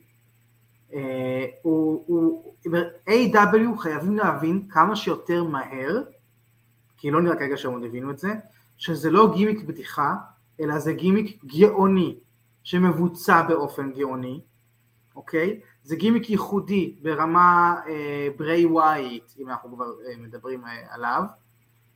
[0.94, 2.54] אה, הוא, הוא,
[3.08, 6.02] AEW חייבים להבין כמה שיותר מהר,
[6.98, 8.34] כי לא נראה כרגע שהם עוד הבינו את זה,
[8.78, 10.16] שזה לא גימיק בדיחה,
[10.60, 12.16] אלא זה גימיק גאוני,
[12.64, 14.42] שמבוצע באופן גאוני,
[15.16, 15.60] אוקיי?
[15.84, 21.24] זה גימיק ייחודי ברמה אה, ברי ווייט, אם אנחנו כבר אה, מדברים אה, עליו,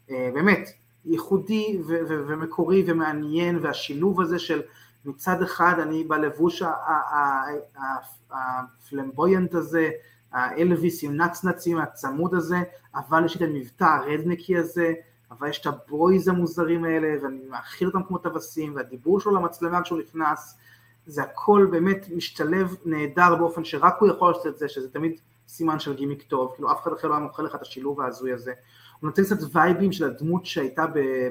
[0.10, 0.70] אה, באמת,
[1.06, 4.62] ייחודי ו- ו- ומקורי ומעניין, והשילוב הזה של
[5.06, 7.46] מצד אחד אני בלבוש ה- ה- ה-
[7.78, 9.90] ה- ה flamboyant הזה,
[10.32, 12.58] האלוויס עם נצנצים הצמוד הזה,
[12.96, 14.94] אבל יש את המבטא הרדנקי הזה,
[15.32, 19.82] אבל יש את ה boys המוזרים האלה, ואני מאכיל אותם כמו טווסים, והדיבור שלו למצלמה
[19.82, 20.58] כשהוא נכנס,
[21.06, 25.80] זה הכל באמת משתלב נהדר באופן שרק הוא יכול לעשות את זה, שזה תמיד סימן
[25.80, 28.54] של גימיק טוב, כאילו אף אחד אחר לא היה מוכר לך את השילוב ההזוי הזה.
[29.00, 30.86] הוא נותן קצת וייבים של הדמות שהייתה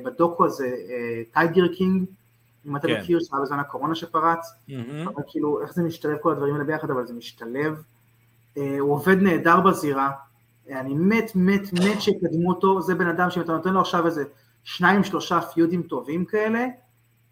[0.04, 0.76] בדוקו הזה,
[1.32, 2.04] טייגר קינג,
[2.66, 3.00] אם אתה כן.
[3.00, 5.08] מכיר, שהיה בזמן הקורונה שפרץ, מהמם.
[5.08, 7.82] אבל כאילו איך זה משתלב כל הדברים האלה ביחד, אבל זה משתלב.
[8.56, 10.12] אה, הוא עובד נהדר בזירה, אה,
[10.70, 14.24] אני מת מת מת שיקדמו אותו, זה בן אדם שאם אתה נותן לו עכשיו איזה
[14.64, 16.66] שניים שלושה פיודים טובים כאלה,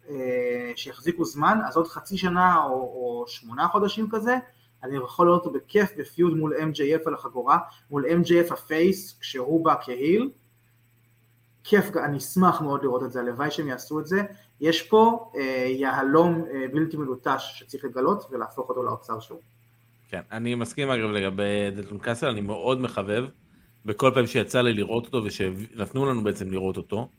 [0.09, 4.37] אה, שיחזיקו זמן, אז עוד חצי שנה או, או שמונה חודשים כזה,
[4.83, 7.57] אני יכול לראות אותו בכיף בפיוד מול MJF על החגורה,
[7.91, 10.31] מול MJF הפייס, כשהוא בא כהיל.
[11.63, 14.21] כיף, אני אשמח מאוד לראות את זה, הלוואי שהם יעשו את זה.
[14.61, 19.41] יש פה אה, יהלום אה, בלתי מלוטש שצריך לגלות ולהפוך אותו לאוצר שהוא.
[20.07, 21.43] כן, אני מסכים אגב לגבי
[21.75, 23.25] דלטון קאסל, אני מאוד מחבב,
[23.85, 27.09] וכל פעם שיצא לי לראות אותו ושנתנו לנו בעצם לראות אותו,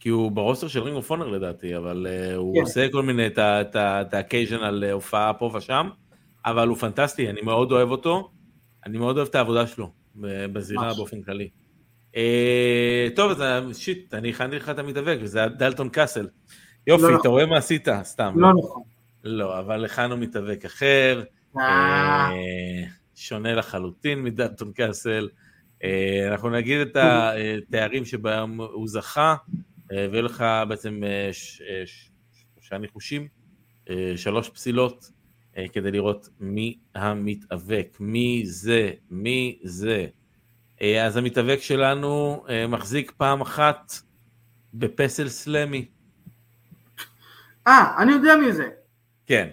[0.00, 2.60] כי הוא ב roster של Ring of Honor לדעתי, אבל אה, הוא כן.
[2.60, 5.88] עושה כל מיני, את ה- את ה- את ה occasional הופעה פה ושם,
[6.46, 8.30] אבל הוא פנטסטי, אני מאוד אוהב אותו,
[8.86, 9.90] אני מאוד אוהב את העבודה שלו
[10.52, 10.96] בזירה ממש.
[10.96, 11.48] באופן כללי.
[12.16, 16.28] אה, טוב, אז ה- shit, אני הכנתי לך את המתאבק, וזה דלטון קאסל.
[16.86, 17.30] יופי, לא אתה נכון.
[17.30, 17.88] רואה מה עשית?
[18.02, 18.34] סתם.
[18.36, 18.82] לא נכון.
[19.24, 21.22] לא, אבל הכנו מתאבק אחר.
[21.58, 22.84] אה, אה,
[23.14, 25.28] שונה לחלוטין מדלטון קאסל.
[25.84, 29.36] אה, אנחנו נגיד את התארים שבהם הוא זכה,
[29.90, 31.02] ויהיו לך בעצם
[32.54, 33.28] שלושה ניחושים,
[34.16, 35.10] שלוש פסילות,
[35.72, 40.06] כדי לראות מי המתאבק, מי זה, מי זה.
[40.80, 43.92] אז המתאבק שלנו מחזיק פעם אחת
[44.74, 45.86] בפסל סלמי.
[47.66, 48.68] אה, אני יודע מי זה.
[49.26, 49.48] כן.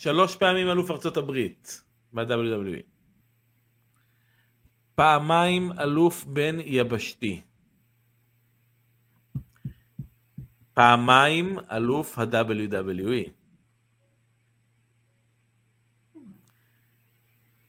[0.00, 1.82] שלוש פעמים אלוף ארצות הברית
[2.12, 2.82] ב-WWE.
[4.94, 7.40] פעמיים אלוף בין יבשתי.
[10.74, 13.30] פעמיים אלוף ה-WWE.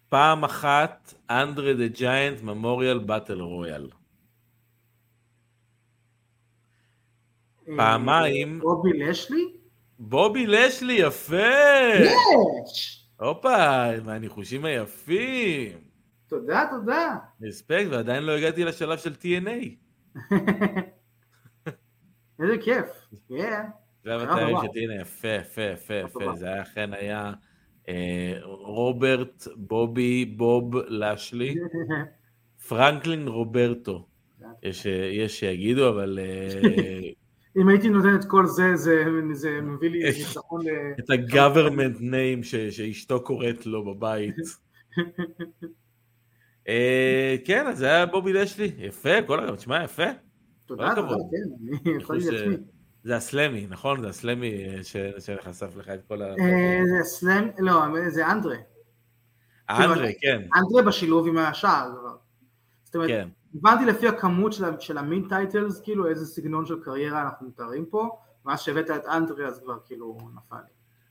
[0.10, 3.90] פעם אחת אנדרה דה ג'יינט ממוריאל באטל רויאל.
[7.78, 8.60] פעמיים.
[8.60, 9.61] אה, רובי לשלי?
[10.04, 11.38] בובי לשלי, יפה!
[12.00, 13.08] יש!
[13.20, 15.78] הופה, מהניחושים היפים.
[16.28, 17.18] תודה, תודה.
[17.42, 19.68] רספקט, ועדיין לא הגעתי לשלב של TNA.
[22.42, 22.88] איזה כיף.
[23.32, 23.36] Yeah.
[24.04, 24.62] זה נורא.
[24.62, 26.36] של TNA, יפה, יפה, יפה, יפה.
[26.36, 27.34] זה אכן היה
[27.90, 31.56] אה, רוברט, בובי, בוב לשלי,
[32.68, 34.08] פרנקלין רוברטו.
[34.64, 37.00] יש, אה, יש שיגידו, אבל אה,
[37.58, 40.70] אם הייתי נותן את כל זה, זה, זה מביא לי ניצחון ל...
[41.00, 44.36] את ה-government name ש- שאשתו קוראת לו בבית.
[46.68, 50.04] אה, כן, אז זה היה בובי לשלי, יפה, כל הכבוד, תשמע, יפה.
[50.66, 51.08] תודה, תודה.
[51.08, 52.56] כן, אני יכול לעצמי.
[53.04, 54.02] זה הסלמי, נכון?
[54.02, 54.84] זה הסלמי אה,
[55.20, 56.26] שחשף לך את כל ה...
[56.26, 58.56] אה, זה סלאם, לא, זה אנדרה.
[59.70, 61.92] האנדרה, כן, אנדרה בשילוב עם השער.
[62.84, 63.28] זאת אומרת, כן.
[63.56, 67.86] הבנתי לפי הכמות של, של ה main titles, כאילו איזה סגנון של קריירה אנחנו מתארים
[67.86, 68.10] פה,
[68.46, 70.62] ואז שהבאת את אנדרה אז כבר כאילו נפל לי.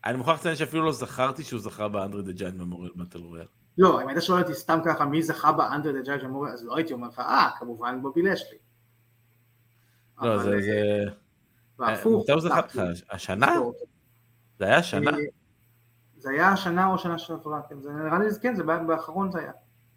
[0.05, 3.47] אני מוכרח לציין שאפילו לא זכרתי שהוא זכה ב Andre the Giant Memorial Battle Royal.
[3.79, 6.65] לא, אם היית שואל אותי סתם ככה מי זכה ב Andre the Giant Memorial, אז
[6.65, 8.59] לא הייתי אומר לך, אה, כמובן בובי לשלי.
[10.23, 10.55] לא, זה...
[10.55, 11.05] אה, זה-
[11.79, 12.59] והפוך, מתי הוא זכה?
[12.59, 12.81] הפוך.
[13.11, 13.53] השנה?
[14.59, 15.11] זה היה השנה?
[15.11, 15.17] אה,
[16.17, 19.39] זה היה השנה או שנה שעברה, כן, זה נראה לי, כן, זה בא- באחרון זה
[19.39, 19.53] היה.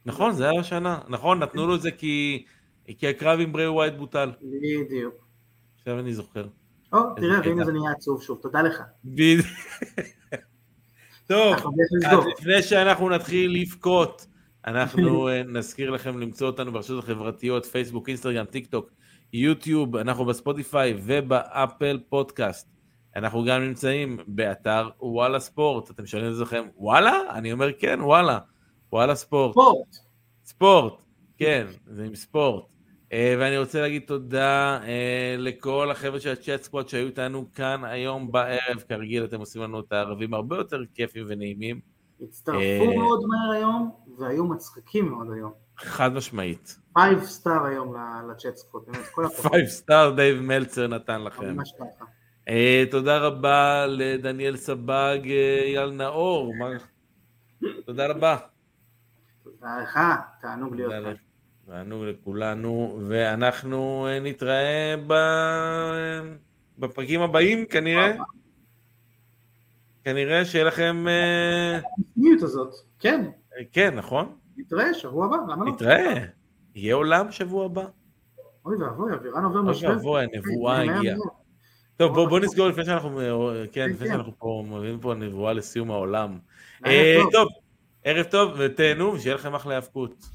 [0.06, 1.00] נכון, זה היה השנה.
[1.08, 2.46] נכון, נתנו לו את זה כי
[2.98, 4.32] כי הקרב עם ברי ווייט בוטל.
[4.42, 5.14] בדיוק.
[5.80, 6.46] עכשיו אני זוכר.
[6.94, 7.40] או, תראה.
[7.40, 8.82] והנה זה נהיה עצוב שוב, תודה לך.
[9.06, 9.46] בדיוק.
[11.28, 11.56] טוב,
[12.06, 12.26] אז.
[12.40, 14.28] לפני שאנחנו נתחיל לבכות,
[14.68, 18.90] אנחנו אה, נזכיר לכם למצוא אותנו ברשתות החברתיות, פייסבוק, אינסטגרם, טיק טוק,
[19.34, 22.68] יוטיוב, אנחנו בספוטיפיי ובאפל פודקאסט.
[23.16, 25.92] אנחנו גם נמצאים באתר וואלה ספורט.
[25.92, 27.14] אתם שואלים את עצמכם, וואלה?
[27.30, 28.40] אני אומר כן, וואלה.
[28.94, 29.54] וואלה ספורט.
[29.54, 29.96] ספורט.
[30.44, 30.94] ספורט,
[31.38, 32.64] כן, זה עם ספורט.
[33.14, 38.32] אה, ואני רוצה להגיד תודה אה, לכל החבר'ה של הצ'אט ספוט שהיו איתנו כאן היום
[38.32, 38.84] בערב.
[38.90, 41.80] כרגיל אתם עושים לנו את הערבים הרבה יותר כיפים ונעימים.
[42.22, 45.52] הצטרפו אה, מאוד מהר היום, והיו מצחיקים מאוד היום.
[45.78, 46.80] חד משמעית.
[46.94, 47.96] five star היום
[48.32, 49.52] לצ'אט ספוט, באמת, כל הכבוד.
[49.52, 51.56] five star דייב מלצר נתן לכם.
[51.56, 52.06] ממש ככה.
[52.92, 55.20] תודה רבה לדניאל סבג,
[55.64, 56.54] אייל נאור.
[57.86, 58.38] תודה רבה.
[59.44, 60.00] תודה לך,
[60.42, 61.14] תענוג להיות כאן.
[61.66, 66.36] תענוג לכולנו, ואנחנו אה, נתראה ב-
[66.80, 68.16] בפרקים הבאים כנראה.
[70.04, 71.06] כנראה שיהיה לכם...
[71.08, 73.30] אה, האופטימיות הזאת, כן,
[73.72, 74.36] כן, נכון?
[74.58, 75.72] נתראה שבוע הבא, למה לא?
[75.72, 76.26] נתראה.
[76.76, 77.86] יהיה עולם שבוע הבא.
[78.66, 79.90] אוי ואבוי, אבירן עובר אוי משבר.
[79.90, 81.18] ואבוי, הנבואה כן, הגיעה.
[81.98, 84.14] טוב, בוא, בוא נסגור לפני שאנחנו, אה, כן, כן, לפני כן.
[84.14, 86.40] שאנחנו פה מביאים פה נבואה לסיום העולם.
[86.86, 87.18] אה.
[87.32, 87.48] טוב,
[88.04, 90.26] ערב טוב, ותהנו, ושיהיה לכם אחלה האבקות.